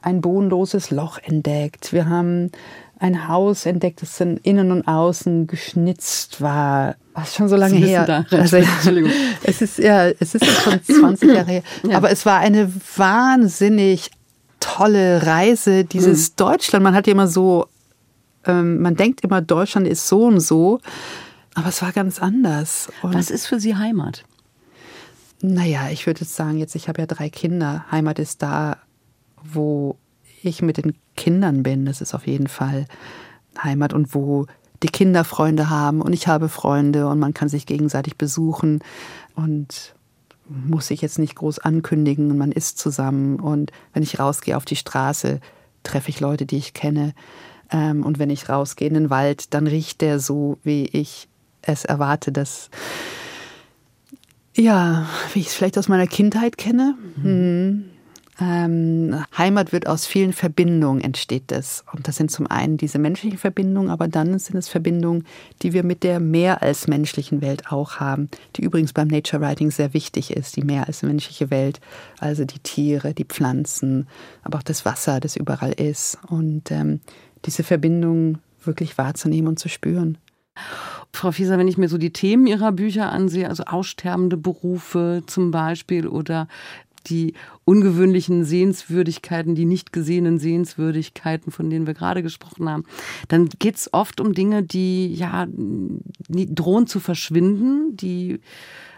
ein 0.00 0.20
bodenloses 0.20 0.90
Loch 0.90 1.18
entdeckt. 1.18 1.92
Wir 1.92 2.08
haben 2.08 2.50
ein 2.98 3.26
Haus 3.26 3.66
entdeckt, 3.66 4.02
das 4.02 4.20
in 4.20 4.36
innen 4.38 4.70
und 4.70 4.86
außen 4.86 5.48
geschnitzt 5.48 6.40
war. 6.40 6.94
Was 7.14 7.34
schon 7.34 7.48
so 7.48 7.56
lange 7.56 7.76
her. 7.76 8.04
Da. 8.06 8.24
Also, 8.30 8.58
es 9.42 9.60
ist 9.60 9.78
ja, 9.78 10.06
es 10.08 10.34
ist 10.34 10.46
schon 10.46 10.82
20 10.82 11.28
Jahre 11.34 11.50
her. 11.50 11.62
Ja. 11.82 11.96
Aber 11.96 12.10
es 12.10 12.24
war 12.24 12.38
eine 12.38 12.72
wahnsinnig 12.96 14.10
tolle 14.60 15.26
Reise, 15.26 15.84
dieses 15.84 16.30
mhm. 16.30 16.36
Deutschland. 16.36 16.84
Man 16.84 16.94
hat 16.94 17.08
ja 17.08 17.12
immer 17.12 17.26
so 17.26 17.66
man 18.46 18.96
denkt 18.96 19.22
immer, 19.22 19.40
Deutschland 19.40 19.86
ist 19.86 20.08
so 20.08 20.24
und 20.24 20.40
so, 20.40 20.80
aber 21.54 21.68
es 21.68 21.82
war 21.82 21.92
ganz 21.92 22.20
anders. 22.20 22.90
Und 23.02 23.14
Was 23.14 23.30
ist 23.30 23.46
für 23.46 23.60
Sie 23.60 23.76
Heimat? 23.76 24.24
Naja, 25.42 25.90
ich 25.90 26.06
würde 26.06 26.20
jetzt 26.20 26.36
sagen, 26.36 26.58
jetzt, 26.58 26.74
ich 26.74 26.88
habe 26.88 27.00
ja 27.00 27.06
drei 27.06 27.28
Kinder. 27.28 27.84
Heimat 27.90 28.18
ist 28.18 28.42
da, 28.42 28.78
wo 29.42 29.96
ich 30.42 30.62
mit 30.62 30.76
den 30.76 30.94
Kindern 31.16 31.62
bin. 31.62 31.84
Das 31.84 32.00
ist 32.00 32.14
auf 32.14 32.26
jeden 32.26 32.46
Fall 32.46 32.86
Heimat 33.62 33.92
und 33.92 34.14
wo 34.14 34.46
die 34.82 34.88
Kinder 34.88 35.24
Freunde 35.24 35.70
haben 35.70 36.00
und 36.00 36.12
ich 36.12 36.26
habe 36.26 36.48
Freunde 36.48 37.06
und 37.06 37.18
man 37.18 37.34
kann 37.34 37.48
sich 37.48 37.66
gegenseitig 37.66 38.16
besuchen 38.16 38.80
und 39.36 39.94
muss 40.48 40.88
sich 40.88 41.00
jetzt 41.02 41.18
nicht 41.18 41.36
groß 41.36 41.60
ankündigen 41.60 42.30
und 42.30 42.38
man 42.38 42.52
ist 42.52 42.78
zusammen 42.78 43.38
und 43.38 43.70
wenn 43.92 44.02
ich 44.02 44.18
rausgehe 44.18 44.56
auf 44.56 44.64
die 44.64 44.76
Straße, 44.76 45.40
treffe 45.84 46.08
ich 46.08 46.20
Leute, 46.20 46.46
die 46.46 46.56
ich 46.56 46.74
kenne. 46.74 47.14
Ähm, 47.72 48.04
und 48.04 48.18
wenn 48.18 48.30
ich 48.30 48.48
rausgehe 48.48 48.88
in 48.88 48.94
den 48.94 49.10
Wald, 49.10 49.54
dann 49.54 49.66
riecht 49.66 50.00
der 50.00 50.18
so, 50.18 50.58
wie 50.62 50.84
ich 50.86 51.28
es 51.62 51.84
erwarte, 51.84 52.32
dass 52.32 52.70
ja, 54.54 55.06
wie 55.32 55.40
ich 55.40 55.46
es 55.46 55.54
vielleicht 55.54 55.78
aus 55.78 55.88
meiner 55.88 56.06
Kindheit 56.06 56.58
kenne. 56.58 56.96
Mhm. 57.16 57.24
Hm. 57.24 57.84
Ähm, 58.40 59.24
Heimat 59.36 59.72
wird 59.72 59.86
aus 59.86 60.06
vielen 60.06 60.32
Verbindungen 60.32 61.02
entsteht 61.02 61.44
das. 61.48 61.84
Und 61.92 62.08
das 62.08 62.16
sind 62.16 62.30
zum 62.30 62.46
einen 62.46 62.76
diese 62.76 62.98
menschlichen 62.98 63.38
Verbindungen, 63.38 63.90
aber 63.90 64.08
dann 64.08 64.38
sind 64.38 64.56
es 64.56 64.68
Verbindungen, 64.68 65.26
die 65.62 65.72
wir 65.72 65.84
mit 65.84 66.02
der 66.02 66.18
mehr 66.18 66.62
als 66.62 66.88
menschlichen 66.88 67.42
Welt 67.42 67.70
auch 67.70 67.96
haben, 67.96 68.30
die 68.56 68.62
übrigens 68.62 68.94
beim 68.94 69.08
Nature 69.08 69.42
Writing 69.42 69.70
sehr 69.70 69.92
wichtig 69.92 70.34
ist, 70.34 70.56
die 70.56 70.62
mehr 70.62 70.86
als 70.88 71.02
menschliche 71.02 71.50
Welt, 71.50 71.80
also 72.18 72.44
die 72.44 72.58
Tiere, 72.58 73.12
die 73.12 73.26
Pflanzen, 73.26 74.08
aber 74.42 74.58
auch 74.58 74.64
das 74.64 74.84
Wasser, 74.86 75.20
das 75.20 75.36
überall 75.36 75.72
ist. 75.72 76.18
Und 76.26 76.70
ähm, 76.70 77.00
diese 77.44 77.62
Verbindung 77.62 78.38
wirklich 78.64 78.98
wahrzunehmen 78.98 79.48
und 79.48 79.58
zu 79.58 79.68
spüren. 79.68 80.18
Frau 81.12 81.32
Fieser, 81.32 81.58
wenn 81.58 81.68
ich 81.68 81.78
mir 81.78 81.88
so 81.88 81.98
die 81.98 82.12
Themen 82.12 82.46
Ihrer 82.46 82.72
Bücher 82.72 83.10
ansehe, 83.10 83.48
also 83.48 83.64
aussterbende 83.64 84.36
Berufe 84.36 85.22
zum 85.26 85.50
Beispiel 85.50 86.06
oder 86.06 86.48
die 87.06 87.34
ungewöhnlichen 87.64 88.44
Sehenswürdigkeiten, 88.44 89.54
die 89.54 89.64
nicht 89.64 89.92
gesehenen 89.92 90.38
Sehenswürdigkeiten, 90.38 91.52
von 91.52 91.68
denen 91.68 91.86
wir 91.86 91.94
gerade 91.94 92.22
gesprochen 92.22 92.68
haben, 92.68 92.84
dann 93.28 93.48
geht 93.58 93.76
es 93.76 93.92
oft 93.92 94.20
um 94.20 94.34
Dinge, 94.34 94.62
die 94.62 95.12
ja 95.14 95.46
drohen 96.28 96.86
zu 96.86 97.00
verschwinden, 97.00 97.96
die 97.96 98.40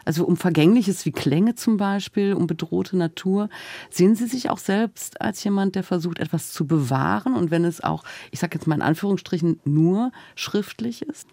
also 0.05 0.25
um 0.25 0.37
Vergängliches 0.37 1.05
wie 1.05 1.13
Klänge 1.13 1.55
zum 1.55 1.77
Beispiel, 1.77 2.35
um 2.35 2.47
bedrohte 2.47 2.97
Natur. 2.97 3.49
Sehen 3.91 4.15
Sie 4.15 4.27
sich 4.27 4.51
auch 4.51 4.59
selbst 4.59 5.21
als 5.21 5.43
jemand, 5.45 5.75
der 5.75 5.83
versucht, 5.83 6.19
etwas 6.19 6.53
zu 6.53 6.67
bewahren 6.67 7.35
und 7.35 7.51
wenn 7.51 7.65
es 7.65 7.83
auch, 7.83 8.05
ich 8.31 8.41
sage 8.41 8.57
jetzt 8.59 8.67
mal 8.67 8.77
in 8.77 8.83
Anführungsstrichen, 8.83 9.61
nur 9.65 10.13
schriftlich 10.35 11.03
ist? 11.03 11.29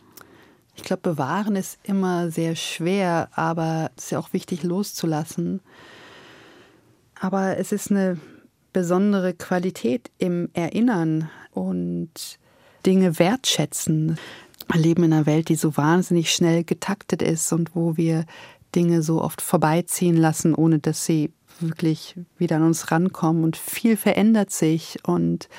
Ich 0.76 0.84
glaube, 0.84 1.02
bewahren 1.02 1.56
ist 1.56 1.80
immer 1.84 2.32
sehr 2.32 2.56
schwer, 2.56 3.30
aber 3.34 3.92
es 3.98 4.06
ist 4.06 4.12
ja 4.12 4.20
auch 4.20 4.34
wichtig 4.34 4.64
loszulassen. 4.64 5.60
Aber 7.20 7.58
es 7.58 7.72
ist 7.72 7.92
eine 7.92 8.18
besondere 8.74 9.34
Qualität 9.34 10.10
im 10.18 10.50
Erinnern 10.54 11.30
und 11.52 12.40
Dinge 12.86 13.20
wertschätzen. 13.20 14.18
Wir 14.72 14.82
leben 14.82 15.04
in 15.04 15.14
einer 15.14 15.26
Welt, 15.26 15.50
die 15.50 15.56
so 15.56 15.76
wahnsinnig 15.78 16.32
schnell 16.32 16.64
getaktet 16.64 17.22
ist 17.22 17.52
und 17.52 17.76
wo 17.76 17.98
wir 17.98 18.26
Dinge 18.76 19.02
so 19.02 19.22
oft 19.22 19.42
vorbeiziehen 19.42 20.16
lassen, 20.16 20.56
ohne 20.56 20.80
dass 20.80 21.06
sie 21.06 21.32
wirklich 21.60 22.16
wieder 22.38 22.58
an 22.58 22.64
uns 22.64 22.92
rankommen. 22.92 23.44
Und 23.44 23.58
viel 23.58 23.98
verändert 23.98 24.52
sich. 24.52 25.00
Und 25.04 25.50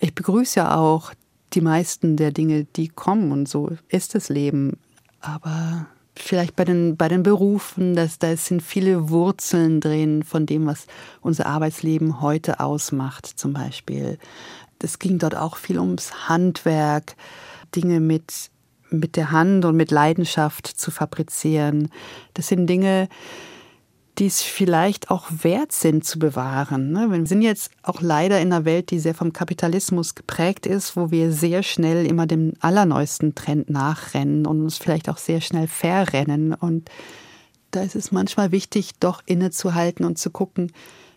ich 0.00 0.14
begrüße 0.14 0.60
ja 0.60 0.76
auch 0.76 1.12
die 1.54 1.60
meisten 1.60 2.16
der 2.16 2.32
Dinge, 2.32 2.64
die 2.64 2.88
kommen. 2.88 3.32
Und 3.32 3.48
so 3.48 3.70
ist 3.88 4.14
das 4.14 4.28
Leben. 4.28 4.78
aber 5.20 5.86
vielleicht 6.18 6.56
bei 6.56 6.64
den, 6.64 6.96
bei 6.96 7.08
den 7.08 7.22
Berufen, 7.22 7.94
dass, 7.94 8.18
da 8.18 8.36
sind 8.36 8.62
viele 8.62 9.08
Wurzeln 9.10 9.80
drin 9.80 10.22
von 10.22 10.46
dem, 10.46 10.66
was 10.66 10.86
unser 11.20 11.46
Arbeitsleben 11.46 12.20
heute 12.20 12.60
ausmacht, 12.60 13.26
zum 13.26 13.52
Beispiel. 13.52 14.18
Es 14.82 14.98
ging 14.98 15.18
dort 15.18 15.36
auch 15.36 15.56
viel 15.56 15.78
ums 15.78 16.28
Handwerk, 16.28 17.16
Dinge 17.74 18.00
mit, 18.00 18.50
mit 18.90 19.16
der 19.16 19.30
Hand 19.30 19.64
und 19.64 19.76
mit 19.76 19.90
Leidenschaft 19.90 20.66
zu 20.66 20.90
fabrizieren. 20.90 21.90
Das 22.34 22.48
sind 22.48 22.66
Dinge, 22.66 23.08
die 24.18 24.26
es 24.26 24.42
vielleicht 24.42 25.10
auch 25.10 25.26
wert 25.42 25.72
sind 25.72 26.04
zu 26.04 26.18
bewahren. 26.18 26.90
Ne? 26.90 27.08
Wir 27.10 27.24
sind 27.26 27.42
jetzt 27.42 27.70
auch 27.82 28.00
leider 28.00 28.40
in 28.40 28.52
einer 28.52 28.64
Welt, 28.64 28.90
die 28.90 28.98
sehr 28.98 29.14
vom 29.14 29.32
Kapitalismus 29.32 30.14
geprägt 30.14 30.66
ist, 30.66 30.96
wo 30.96 31.10
wir 31.10 31.32
sehr 31.32 31.62
schnell 31.62 32.04
immer 32.04 32.26
dem 32.26 32.54
allerneuesten 32.60 33.34
Trend 33.34 33.70
nachrennen 33.70 34.46
und 34.46 34.62
uns 34.62 34.78
vielleicht 34.78 35.08
auch 35.08 35.18
sehr 35.18 35.40
schnell 35.40 35.68
verrennen. 35.68 36.52
Und 36.52 36.90
da 37.70 37.82
ist 37.82 37.94
es 37.94 38.10
manchmal 38.10 38.50
wichtig, 38.50 38.92
doch 38.98 39.22
innezuhalten 39.24 40.04
und 40.04 40.18
zu 40.18 40.30
gucken, 40.30 40.72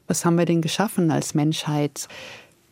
was 0.06 0.26
haben 0.26 0.38
wir 0.38 0.46
denn 0.46 0.62
geschaffen 0.62 1.10
als 1.10 1.34
Menschheit? 1.34 2.08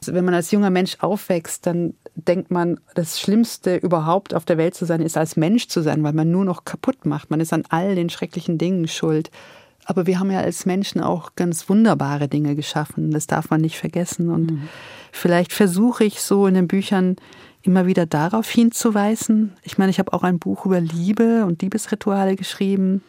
Wenn 0.06 0.26
man 0.26 0.34
als 0.34 0.52
junger 0.52 0.70
Mensch 0.70 0.98
aufwächst, 1.00 1.66
dann 1.66 1.94
denkt 2.16 2.52
man, 2.52 2.80
das 2.96 3.20
Schlimmste 3.20 3.78
überhaupt 3.78 4.34
auf 4.34 4.46
der 4.46 4.58
Welt 4.58 4.76
zu 4.76 4.86
sein, 4.86 5.02
ist 5.02 5.18
als 5.18 5.36
Mensch 5.36 5.68
zu 5.68 5.82
sein, 5.82 6.04
weil 6.04 6.14
man 6.14 6.32
nur 6.32 6.46
noch 6.46 6.66
kaputt 6.66 7.06
macht. 7.06 7.30
Man 7.30 7.40
ist 7.40 7.54
an 7.54 7.64
all 7.70 7.96
den 7.96 8.10
schrecklichen 8.10 8.58
Dingen 8.58 8.88
schuld. 8.88 9.32
Aber 9.86 10.06
wir 10.06 10.20
haben 10.20 10.32
ja 10.32 10.40
als 10.40 10.66
Menschen 10.66 11.02
auch 11.02 11.36
ganz 11.36 11.68
wunderbare 11.68 12.28
Dinge 12.28 12.56
geschaffen. 12.56 13.12
Das 13.12 13.28
darf 13.28 13.50
man 13.50 13.62
nicht 13.62 13.78
vergessen. 13.78 14.30
Und 14.30 14.52
mhm. 14.52 14.70
vielleicht 15.12 15.52
versuche 15.52 16.04
ich 16.04 16.22
so 16.22 16.46
in 16.46 16.54
den 16.54 16.68
Büchern 16.68 17.16
immer 17.62 17.88
wieder 17.88 18.06
darauf 18.06 18.50
hinzuweisen. 18.50 19.54
Ich 19.64 19.78
meine, 19.78 19.90
ich 19.90 20.00
habe 20.00 20.14
auch 20.14 20.24
ein 20.24 20.40
Buch 20.40 20.66
über 20.66 20.80
Liebe 20.80 21.46
und 21.46 21.62
Liebesrituale 21.62 22.36
geschrieben, 22.36 23.02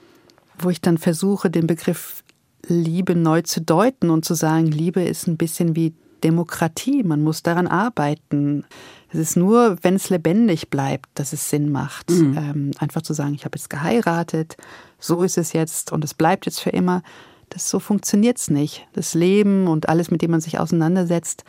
wo 0.59 0.71
ich 0.71 0.81
dann 0.81 0.99
versuche, 0.99 1.51
den 1.51 1.67
Begriff 1.67 2.25
Liebe 2.67 3.15
neu 3.15 3.43
zu 3.43 3.61
deuten 3.61 4.11
und 4.11 4.25
zu 4.25 4.35
sagen, 4.35 4.67
Liebe 4.67 5.03
ist 5.03 5.27
ein 5.27 5.37
bisschen 5.37 5.77
wie 5.77 5.95
Demokratie. 6.21 7.03
Man 7.03 7.23
muss 7.23 7.43
daran 7.43 7.67
arbeiten. 7.67 8.65
Es 9.13 9.19
ist 9.19 9.37
nur, 9.37 9.77
wenn 9.83 9.97
es 9.97 10.11
lebendig 10.11 10.71
bleibt, 10.71 11.09
dass 11.15 11.33
es 11.33 11.51
Sinn 11.51 11.71
macht. 11.73 12.11
Mhm. 12.11 12.37
Ähm, 12.39 12.71
einfach 12.79 13.03
zu 13.03 13.13
sagen, 13.13 13.35
ich 13.35 13.45
habe 13.45 13.59
jetzt 13.59 13.71
geheiratet, 13.71 14.57
so 14.99 15.23
ist 15.23 15.39
es 15.39 15.53
jetzt 15.53 15.93
und 15.93 16.05
es 16.05 16.15
bleibt 16.15 16.47
jetzt 16.47 16.61
für 16.61 16.71
immer. 16.71 17.03
Das 17.49 17.69
so 17.69 17.81
funktioniert 17.81 18.39
es 18.39 18.49
nicht. 18.49 18.87
Das 18.93 19.15
Leben 19.15 19.67
und 19.67 19.89
alles, 19.89 20.11
mit 20.11 20.23
dem 20.23 20.31
man 20.31 20.41
sich 20.41 20.61
auseinandersetzt, 20.61 21.45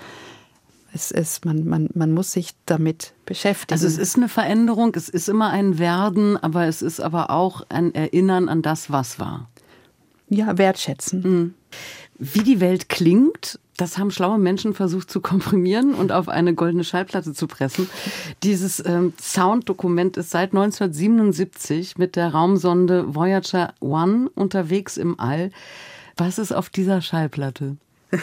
es 0.94 1.12
ist, 1.12 1.46
man, 1.46 1.66
man, 1.66 1.90
man 1.94 2.12
muss 2.12 2.34
sich 2.34 2.52
damit 2.66 3.14
beschäftigen. 3.26 3.74
Also 3.74 3.88
es 3.88 3.98
ist 3.98 4.18
eine 4.18 4.28
Veränderung, 4.28 4.94
es 4.96 5.08
ist 5.08 5.30
immer 5.30 5.50
ein 5.50 5.80
Werden, 5.80 6.38
aber 6.38 6.66
es 6.66 6.82
ist 6.82 7.00
aber 7.00 7.30
auch 7.30 7.64
ein 7.70 7.96
Erinnern 7.96 8.50
an 8.50 8.62
das, 8.62 8.92
was 8.92 9.20
war. 9.20 9.50
Ja, 10.28 10.58
wertschätzen. 10.58 11.22
Mhm. 11.22 11.54
Wie 12.18 12.44
die 12.44 12.60
Welt 12.60 12.90
klingt, 12.90 13.60
das 13.82 13.98
haben 13.98 14.12
schlaue 14.12 14.38
Menschen 14.38 14.76
versucht 14.76 15.10
zu 15.10 15.22
komprimieren 15.22 15.96
und 15.96 16.12
auf 16.12 16.30
eine 16.30 16.54
goldene 16.54 16.84
Schallplatte 16.84 17.34
zu 17.34 17.48
pressen. 17.48 17.90
Dieses 18.44 18.84
ähm, 18.86 19.14
Sounddokument 19.20 20.18
ist 20.18 20.30
seit 20.30 20.54
1977 20.54 21.98
mit 21.98 22.16
der 22.16 22.32
Raumsonde 22.32 23.16
Voyager 23.16 23.74
One 23.80 24.30
unterwegs 24.36 24.98
im 24.98 25.20
All. 25.20 25.50
Was 26.16 26.38
ist 26.38 26.52
auf 26.52 26.70
dieser 26.70 27.02
Schallplatte? 27.02 27.78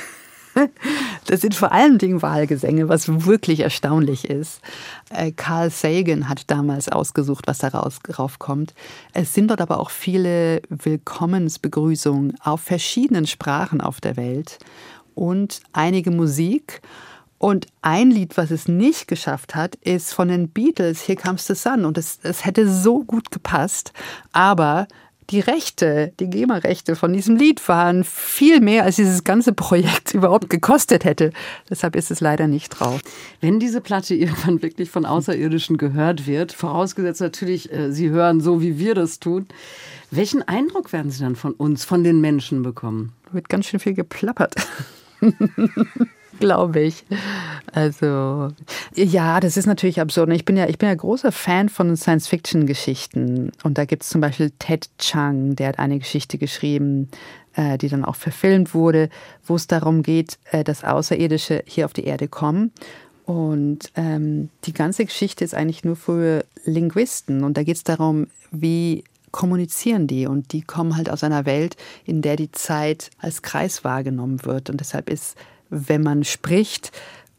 Das 1.27 1.43
sind 1.43 1.55
vor 1.55 1.71
allen 1.71 1.99
Dingen 1.99 2.21
Wahlgesänge, 2.21 2.89
was 2.89 3.27
wirklich 3.27 3.61
erstaunlich 3.61 4.29
ist. 4.29 4.61
Äh, 5.11 5.31
Carl 5.31 5.71
Sagan 5.71 6.29
hat 6.29 6.51
damals 6.51 6.89
ausgesucht, 6.89 7.47
was 7.47 7.59
daraus 7.59 8.01
raufkommt. 8.19 8.75
Es 9.13 9.35
sind 9.35 9.49
dort 9.49 9.61
aber 9.61 9.79
auch 9.79 9.91
viele 9.91 10.63
Willkommensbegrüßungen 10.69 12.39
auf 12.41 12.63
verschiedenen 12.63 13.29
Sprachen 13.29 13.81
auf 13.81 14.01
der 14.01 14.17
Welt 14.17 14.59
und 15.19 15.61
einige 15.73 16.11
Musik. 16.11 16.81
Und 17.39 17.67
ein 17.83 18.11
Lied, 18.11 18.37
was 18.37 18.51
es 18.51 18.67
nicht 18.67 19.07
geschafft 19.07 19.55
hat, 19.55 19.77
ist 19.77 20.13
von 20.13 20.29
den 20.29 20.49
Beatles, 20.49 21.07
Here 21.07 21.19
Comes 21.21 21.47
the 21.47 21.55
Sun. 21.55 21.85
Und 21.85 21.97
es, 21.97 22.19
es 22.23 22.45
hätte 22.45 22.69
so 22.69 23.05
gut 23.05 23.31
gepasst. 23.31 23.93
Aber 24.33 24.89
die 25.31 25.41
Rechte, 25.41 26.13
die 26.19 26.31
GEMA-Rechte 26.31 26.97
von 26.97 27.13
diesem 27.13 27.37
Lied 27.37 27.67
waren 27.69 28.03
viel 28.03 28.61
mehr, 28.61 28.85
als 28.85 28.97
dieses 28.97 29.25
ganze 29.25 29.53
Projekt 29.53 30.15
überhaupt 30.15 30.51
gekostet 30.51 31.05
hätte. 31.05 31.33
Deshalb 31.69 31.97
ist 31.97 32.11
es 32.11 32.21
leider 32.21 32.47
nicht 32.47 32.71
drauf. 32.71 33.01
Wenn 33.41 33.61
diese 33.61 33.81
Platte 33.81 34.15
irgendwann 34.17 34.63
wirklich 34.63 34.91
von 34.91 35.05
Außerirdischen 35.05 35.77
gehört 35.77 36.27
wird, 36.27 36.53
vorausgesetzt 36.53 37.21
natürlich, 37.21 37.73
äh, 37.73 37.93
Sie 37.93 38.11
hören 38.11 38.41
so, 38.41 38.63
wie 38.63 38.79
wir 38.79 38.95
das 38.95 39.21
tun, 39.21 39.47
welchen 40.11 40.43
Eindruck 40.43 40.93
werden 40.93 41.11
Sie 41.11 41.23
dann 41.23 41.37
von 41.37 41.53
uns, 41.53 41.85
von 41.85 42.03
den 42.03 42.21
Menschen 42.21 42.63
bekommen? 42.63 43.13
Wird 43.31 43.49
ganz 43.49 43.67
schön 43.67 43.81
viel 43.81 43.95
geplappert. 43.95 44.55
glaube 46.39 46.81
ich. 46.81 47.05
Also, 47.73 48.53
ja, 48.95 49.41
das 49.41 49.57
ist 49.57 49.67
natürlich 49.67 50.01
absurd. 50.01 50.31
Ich 50.31 50.45
bin 50.45 50.57
ja, 50.57 50.69
ich 50.69 50.79
bin 50.79 50.89
ja 50.89 50.95
großer 50.95 51.33
Fan 51.33 51.69
von 51.69 51.97
Science-Fiction-Geschichten. 51.97 53.53
Und 53.63 53.79
da 53.79 53.85
gibt 53.85 54.03
es 54.03 54.09
zum 54.09 54.21
Beispiel 54.21 54.53
Ted 54.59 54.89
Chang, 54.99 55.57
der 55.57 55.69
hat 55.69 55.79
eine 55.79 55.99
Geschichte 55.99 56.39
geschrieben, 56.39 57.09
äh, 57.55 57.79
die 57.79 57.89
dann 57.89 58.05
auch 58.05 58.17
verfilmt 58.17 58.75
wurde, 58.75 59.11
wo 59.45 59.57
es 59.57 59.67
darum 59.67 60.03
geht, 60.03 60.39
äh, 60.51 60.65
dass 60.65 60.85
Außerirdische 60.85 61.63
hier 61.67 61.85
auf 61.85 61.93
die 61.93 62.05
Erde 62.05 62.29
kommen. 62.29 62.73
Und 63.25 63.93
ähm, 63.95 64.49
die 64.65 64.73
ganze 64.73 65.05
Geschichte 65.05 65.45
ist 65.45 65.55
eigentlich 65.55 65.85
nur 65.85 65.97
für 65.97 66.45
Linguisten. 66.65 67.45
Und 67.45 67.59
da 67.59 67.63
geht 67.63 67.77
es 67.77 67.85
darum, 67.85 68.29
wie 68.51 69.05
kommunizieren 69.31 70.07
die 70.07 70.27
und 70.27 70.53
die 70.53 70.63
kommen 70.63 70.97
halt 70.97 71.11
aus 71.11 71.25
einer 71.25 71.47
Welt, 71.47 71.77
in 72.05 72.23
der 72.23 72.37
die 72.37 72.53
Zeit 72.53 73.11
als 73.19 73.43
Kreis 73.43 73.85
wahrgenommen 73.85 74.45
wird. 74.45 74.71
Und 74.71 74.81
deshalb 74.81 75.11
ist, 75.11 75.37
wenn 75.71 76.03
man 76.03 76.25
spricht, 76.25 76.93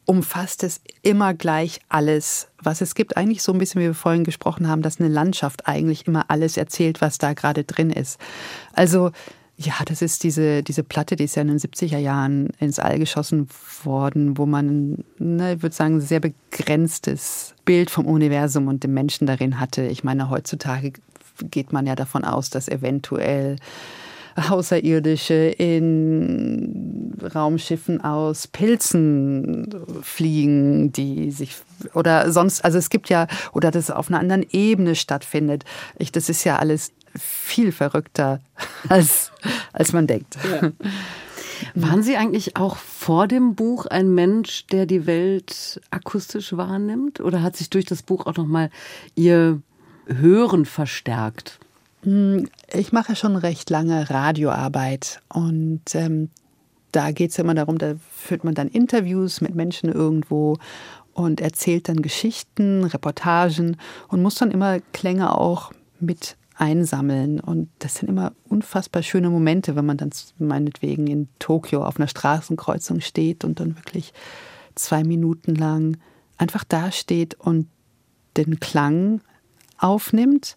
umfasst 0.04 0.64
es 0.64 0.80
immer 1.02 1.34
gleich 1.34 1.80
alles, 1.88 2.48
was 2.62 2.80
es 2.80 2.94
gibt. 2.94 3.16
Eigentlich 3.16 3.42
so 3.42 3.52
ein 3.52 3.58
bisschen, 3.58 3.80
wie 3.80 3.86
wir 3.86 3.94
vorhin 3.94 4.24
gesprochen 4.24 4.68
haben, 4.68 4.82
dass 4.82 4.98
eine 4.98 5.08
Landschaft 5.08 5.68
eigentlich 5.68 6.06
immer 6.06 6.24
alles 6.28 6.56
erzählt, 6.56 7.00
was 7.00 7.18
da 7.18 7.32
gerade 7.32 7.64
drin 7.64 7.90
ist. 7.90 8.18
Also 8.72 9.12
ja, 9.62 9.74
das 9.84 10.00
ist 10.00 10.24
diese, 10.24 10.62
diese 10.62 10.82
Platte, 10.82 11.16
die 11.16 11.24
ist 11.24 11.34
ja 11.34 11.42
in 11.42 11.48
den 11.48 11.58
70er 11.58 11.98
Jahren 11.98 12.48
ins 12.60 12.78
All 12.78 12.98
geschossen 12.98 13.46
worden, 13.84 14.38
wo 14.38 14.46
man, 14.46 15.04
ne, 15.18 15.54
ich 15.54 15.62
würde 15.62 15.76
sagen, 15.76 15.96
ein 15.96 16.00
sehr 16.00 16.20
begrenztes 16.20 17.54
Bild 17.66 17.90
vom 17.90 18.06
Universum 18.06 18.68
und 18.68 18.84
dem 18.84 18.94
Menschen 18.94 19.26
darin 19.26 19.60
hatte. 19.60 19.82
Ich 19.82 20.02
meine, 20.02 20.30
heutzutage 20.30 20.94
geht 21.50 21.72
man 21.72 21.86
ja 21.86 21.94
davon 21.94 22.24
aus, 22.24 22.50
dass 22.50 22.68
eventuell 22.68 23.56
Außerirdische 24.36 25.34
in 25.34 27.14
Raumschiffen 27.34 28.02
aus 28.02 28.46
Pilzen 28.46 29.74
fliegen, 30.02 30.92
die 30.92 31.30
sich 31.30 31.56
oder 31.94 32.30
sonst, 32.30 32.64
also 32.64 32.78
es 32.78 32.90
gibt 32.90 33.08
ja, 33.08 33.26
oder 33.52 33.70
das 33.70 33.90
auf 33.90 34.08
einer 34.08 34.20
anderen 34.20 34.46
Ebene 34.50 34.94
stattfindet. 34.94 35.64
Ich, 35.98 36.12
das 36.12 36.28
ist 36.28 36.44
ja 36.44 36.58
alles 36.58 36.92
viel 37.16 37.72
verrückter, 37.72 38.40
als, 38.88 39.32
als 39.72 39.92
man 39.92 40.06
denkt. 40.06 40.38
Ja. 40.62 40.70
Waren 41.74 42.02
Sie 42.02 42.16
eigentlich 42.16 42.56
auch 42.56 42.76
vor 42.76 43.28
dem 43.28 43.54
Buch 43.54 43.84
ein 43.84 44.14
Mensch, 44.14 44.66
der 44.68 44.86
die 44.86 45.06
Welt 45.06 45.80
akustisch 45.90 46.56
wahrnimmt? 46.56 47.20
Oder 47.20 47.42
hat 47.42 47.54
sich 47.54 47.68
durch 47.68 47.84
das 47.84 48.02
Buch 48.02 48.24
auch 48.26 48.36
nochmal 48.36 48.70
Ihr 49.14 49.60
Hören 50.06 50.64
verstärkt? 50.64 51.58
Ich 52.72 52.92
mache 52.92 53.14
schon 53.14 53.36
recht 53.36 53.68
lange 53.68 54.08
Radioarbeit 54.08 55.20
und 55.28 55.82
ähm, 55.94 56.30
da 56.92 57.12
geht 57.12 57.30
es 57.30 57.38
immer 57.38 57.54
darum, 57.54 57.78
da 57.78 57.94
führt 58.10 58.42
man 58.42 58.54
dann 58.54 58.68
Interviews 58.68 59.40
mit 59.40 59.54
Menschen 59.54 59.92
irgendwo 59.92 60.56
und 61.12 61.40
erzählt 61.40 61.88
dann 61.88 62.02
Geschichten, 62.02 62.84
Reportagen 62.84 63.76
und 64.08 64.22
muss 64.22 64.36
dann 64.36 64.50
immer 64.50 64.80
Klänge 64.92 65.36
auch 65.36 65.72
mit 66.00 66.36
einsammeln. 66.56 67.40
Und 67.40 67.68
das 67.78 67.96
sind 67.96 68.08
immer 68.08 68.32
unfassbar 68.48 69.02
schöne 69.02 69.30
Momente, 69.30 69.76
wenn 69.76 69.86
man 69.86 69.96
dann 69.96 70.10
meinetwegen 70.38 71.06
in 71.06 71.28
Tokio 71.38 71.84
auf 71.84 71.98
einer 71.98 72.08
Straßenkreuzung 72.08 73.00
steht 73.00 73.44
und 73.44 73.60
dann 73.60 73.76
wirklich 73.76 74.12
zwei 74.74 75.04
Minuten 75.04 75.54
lang 75.54 75.96
einfach 76.38 76.64
dasteht 76.64 77.34
und 77.34 77.66
den 78.36 78.60
Klang 78.60 79.20
aufnimmt. 79.80 80.54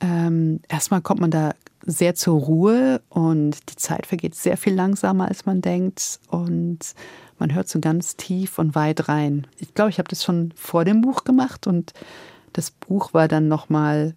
Ähm, 0.00 0.60
erstmal 0.68 1.02
kommt 1.02 1.20
man 1.20 1.30
da 1.30 1.54
sehr 1.84 2.14
zur 2.14 2.38
Ruhe 2.38 3.00
und 3.08 3.70
die 3.70 3.76
Zeit 3.76 4.06
vergeht 4.06 4.34
sehr 4.34 4.56
viel 4.56 4.74
langsamer, 4.74 5.28
als 5.28 5.46
man 5.46 5.60
denkt. 5.60 6.20
Und 6.28 6.94
man 7.38 7.54
hört 7.54 7.68
so 7.68 7.80
ganz 7.80 8.16
tief 8.16 8.58
und 8.58 8.74
weit 8.74 9.08
rein. 9.08 9.46
Ich 9.58 9.74
glaube, 9.74 9.90
ich 9.90 9.98
habe 9.98 10.08
das 10.08 10.22
schon 10.22 10.52
vor 10.54 10.84
dem 10.84 11.00
Buch 11.00 11.24
gemacht 11.24 11.66
und 11.66 11.92
das 12.52 12.70
Buch 12.70 13.14
war 13.14 13.28
dann 13.28 13.48
nochmal, 13.48 14.14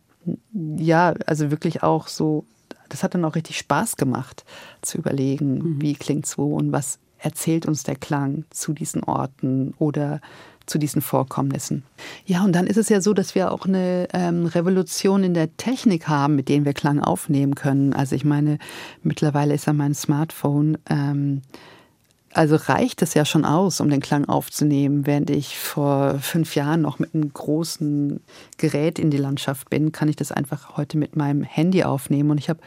ja, 0.54 1.14
also 1.26 1.52
wirklich 1.52 1.84
auch 1.84 2.08
so, 2.08 2.46
das 2.90 3.04
hat 3.04 3.14
dann 3.14 3.26
auch 3.26 3.36
richtig 3.36 3.58
Spaß 3.58 3.96
gemacht, 3.96 4.44
zu 4.82 4.98
überlegen, 4.98 5.54
mhm. 5.58 5.82
wie 5.82 5.94
klingt's 5.94 6.38
wo 6.38 6.56
und 6.56 6.72
was 6.72 7.00
erzählt 7.18 7.66
uns 7.66 7.84
der 7.84 7.96
Klang 7.96 8.44
zu 8.50 8.74
diesen 8.74 9.04
Orten 9.04 9.74
oder 9.80 10.20
zu 10.66 10.78
diesen 10.78 11.02
Vorkommnissen. 11.02 11.84
Ja, 12.26 12.44
und 12.44 12.54
dann 12.54 12.68
ist 12.68 12.78
es 12.78 12.90
ja 12.90 13.02
so, 13.02 13.14
dass 13.14 13.36
wir 13.36 13.52
auch 13.52 13.66
eine 13.66 14.08
ähm, 14.14 14.46
Revolution 14.46 15.24
in 15.24 15.34
der 15.34 15.56
Technik 15.58 16.08
haben, 16.08 16.36
mit 16.36 16.50
denen 16.50 16.66
wir 16.66 16.74
Klang 16.74 17.00
aufnehmen 17.00 17.56
können. 17.56 17.94
Also 17.94 18.16
ich 18.16 18.26
meine, 18.26 18.60
mittlerweile 19.02 19.54
ist 19.54 19.68
ja 19.68 19.74
mein 19.74 19.94
Smartphone 19.94 20.78
ähm, 20.90 21.42
also 22.34 22.56
reicht 22.56 23.02
es 23.02 23.14
ja 23.14 23.26
schon 23.26 23.46
aus, 23.46 23.80
um 23.80 23.90
den 23.90 24.02
Klang 24.02 24.26
aufzunehmen. 24.26 25.06
Während 25.06 25.30
ich 25.30 25.58
vor 25.58 26.20
fünf 26.20 26.56
Jahren 26.56 26.82
noch 26.82 27.00
mit 27.00 27.14
einem 27.14 27.32
großen 27.32 28.22
Gerät 28.58 29.00
in 29.00 29.12
die 29.12 29.18
Landschaft 29.18 29.70
bin, 29.70 29.92
kann 29.92 30.10
ich 30.10 30.16
das 30.16 30.32
einfach 30.32 30.78
heute 30.78 30.98
mit 30.98 31.16
meinem 31.16 31.44
Handy 31.44 31.84
aufnehmen. 31.84 32.32
Und 32.32 32.40
ich 32.40 32.50
habe 32.50 32.60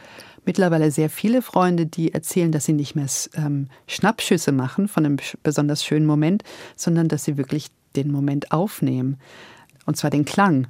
mittlerweile 0.45 0.89
sehr 0.91 1.09
viele 1.09 1.41
Freunde, 1.41 1.85
die 1.85 2.13
erzählen, 2.13 2.51
dass 2.51 2.65
sie 2.65 2.73
nicht 2.73 2.95
mehr 2.95 3.07
ähm, 3.35 3.67
Schnappschüsse 3.87 4.51
machen 4.51 4.87
von 4.87 5.05
einem 5.05 5.17
besonders 5.43 5.83
schönen 5.83 6.05
Moment, 6.05 6.43
sondern 6.75 7.09
dass 7.09 7.25
sie 7.25 7.37
wirklich 7.37 7.67
den 7.97 8.11
Moment 8.11 8.51
aufnehmen. 8.51 9.17
Und 9.85 9.97
zwar 9.97 10.09
den 10.09 10.25
Klang. 10.25 10.67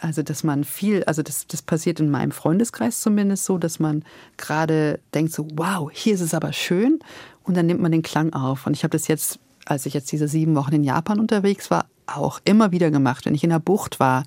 Also, 0.00 0.22
dass 0.22 0.44
man 0.44 0.62
viel, 0.62 1.02
also 1.04 1.22
das, 1.22 1.48
das 1.48 1.62
passiert 1.62 1.98
in 1.98 2.10
meinem 2.10 2.30
Freundeskreis 2.30 3.00
zumindest 3.00 3.44
so, 3.44 3.58
dass 3.58 3.80
man 3.80 4.04
gerade 4.36 5.00
denkt 5.12 5.32
so, 5.32 5.48
wow, 5.54 5.90
hier 5.92 6.14
ist 6.14 6.20
es 6.20 6.34
aber 6.34 6.52
schön 6.52 7.00
und 7.42 7.56
dann 7.56 7.66
nimmt 7.66 7.80
man 7.80 7.90
den 7.90 8.02
Klang 8.02 8.32
auf. 8.32 8.66
Und 8.66 8.74
ich 8.74 8.84
habe 8.84 8.92
das 8.92 9.08
jetzt, 9.08 9.40
als 9.64 9.86
ich 9.86 9.94
jetzt 9.94 10.12
diese 10.12 10.28
sieben 10.28 10.54
Wochen 10.54 10.74
in 10.74 10.84
Japan 10.84 11.18
unterwegs 11.18 11.70
war, 11.70 11.86
auch 12.06 12.40
immer 12.44 12.70
wieder 12.70 12.90
gemacht. 12.90 13.26
Wenn 13.26 13.34
ich 13.34 13.42
in 13.42 13.50
der 13.50 13.58
Bucht 13.58 13.98
war 13.98 14.24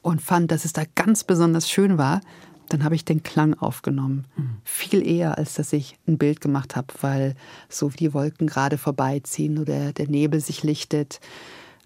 und 0.00 0.22
fand, 0.22 0.50
dass 0.50 0.64
es 0.64 0.72
da 0.72 0.84
ganz 0.94 1.24
besonders 1.24 1.68
schön 1.68 1.98
war, 1.98 2.20
dann 2.68 2.84
habe 2.84 2.94
ich 2.94 3.04
den 3.04 3.22
Klang 3.22 3.54
aufgenommen. 3.54 4.26
Mhm. 4.36 4.56
Viel 4.64 5.06
eher, 5.06 5.36
als 5.36 5.54
dass 5.54 5.72
ich 5.72 5.98
ein 6.08 6.16
Bild 6.16 6.40
gemacht 6.40 6.74
habe, 6.74 6.88
weil 7.00 7.34
so 7.68 7.92
wie 7.92 7.98
die 7.98 8.14
Wolken 8.14 8.46
gerade 8.46 8.78
vorbeiziehen 8.78 9.58
oder 9.58 9.92
der 9.92 10.08
Nebel 10.08 10.40
sich 10.40 10.62
lichtet. 10.62 11.20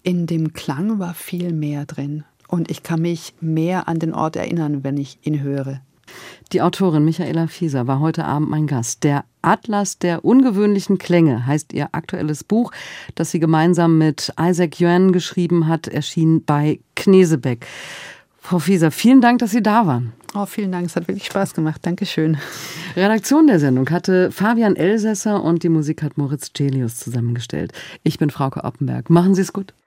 In 0.03 0.25
dem 0.25 0.53
Klang 0.53 0.99
war 0.99 1.13
viel 1.13 1.53
mehr 1.53 1.85
drin. 1.85 2.23
Und 2.47 2.71
ich 2.71 2.83
kann 2.83 3.01
mich 3.01 3.33
mehr 3.41 3.87
an 3.87 3.99
den 3.99 4.13
Ort 4.13 4.35
erinnern, 4.35 4.83
wenn 4.83 4.97
ich 4.97 5.19
ihn 5.23 5.41
höre. 5.41 5.81
Die 6.53 6.61
Autorin 6.61 7.03
Michaela 7.03 7.47
Fieser 7.47 7.87
war 7.87 7.99
heute 7.99 8.23
Abend 8.23 8.49
mein 8.49 8.67
Gast. 8.67 9.03
Der 9.03 9.25
Atlas 9.41 9.99
der 9.99 10.23
ungewöhnlichen 10.23 10.97
Klänge 10.97 11.45
heißt 11.45 11.73
ihr 11.73 11.89
aktuelles 11.91 12.45
Buch, 12.45 12.71
das 13.15 13.31
sie 13.31 13.39
gemeinsam 13.39 13.97
mit 13.97 14.33
Isaac 14.39 14.79
Yuan 14.79 15.11
geschrieben 15.11 15.67
hat, 15.67 15.87
erschien 15.87 16.45
bei 16.45 16.79
Knesebeck. 16.95 17.67
Frau 18.39 18.59
Fieser, 18.59 18.91
vielen 18.91 19.19
Dank, 19.19 19.39
dass 19.39 19.51
Sie 19.51 19.61
da 19.61 19.85
waren. 19.87 20.13
Oh, 20.33 20.45
vielen 20.45 20.71
Dank, 20.71 20.85
es 20.85 20.95
hat 20.95 21.09
wirklich 21.09 21.25
Spaß 21.25 21.53
gemacht. 21.53 21.81
Dankeschön. 21.85 22.37
Redaktion 22.95 23.47
der 23.47 23.59
Sendung 23.59 23.89
hatte 23.89 24.31
Fabian 24.31 24.77
Elsässer 24.77 25.43
und 25.43 25.63
die 25.63 25.69
Musik 25.69 26.01
hat 26.01 26.17
Moritz 26.17 26.51
Celius 26.55 26.95
zusammengestellt. 26.95 27.73
Ich 28.03 28.19
bin 28.19 28.29
Frauke 28.29 28.63
Oppenberg. 28.63 29.09
Machen 29.09 29.35
Sie 29.35 29.41
es 29.41 29.51
gut. 29.51 29.73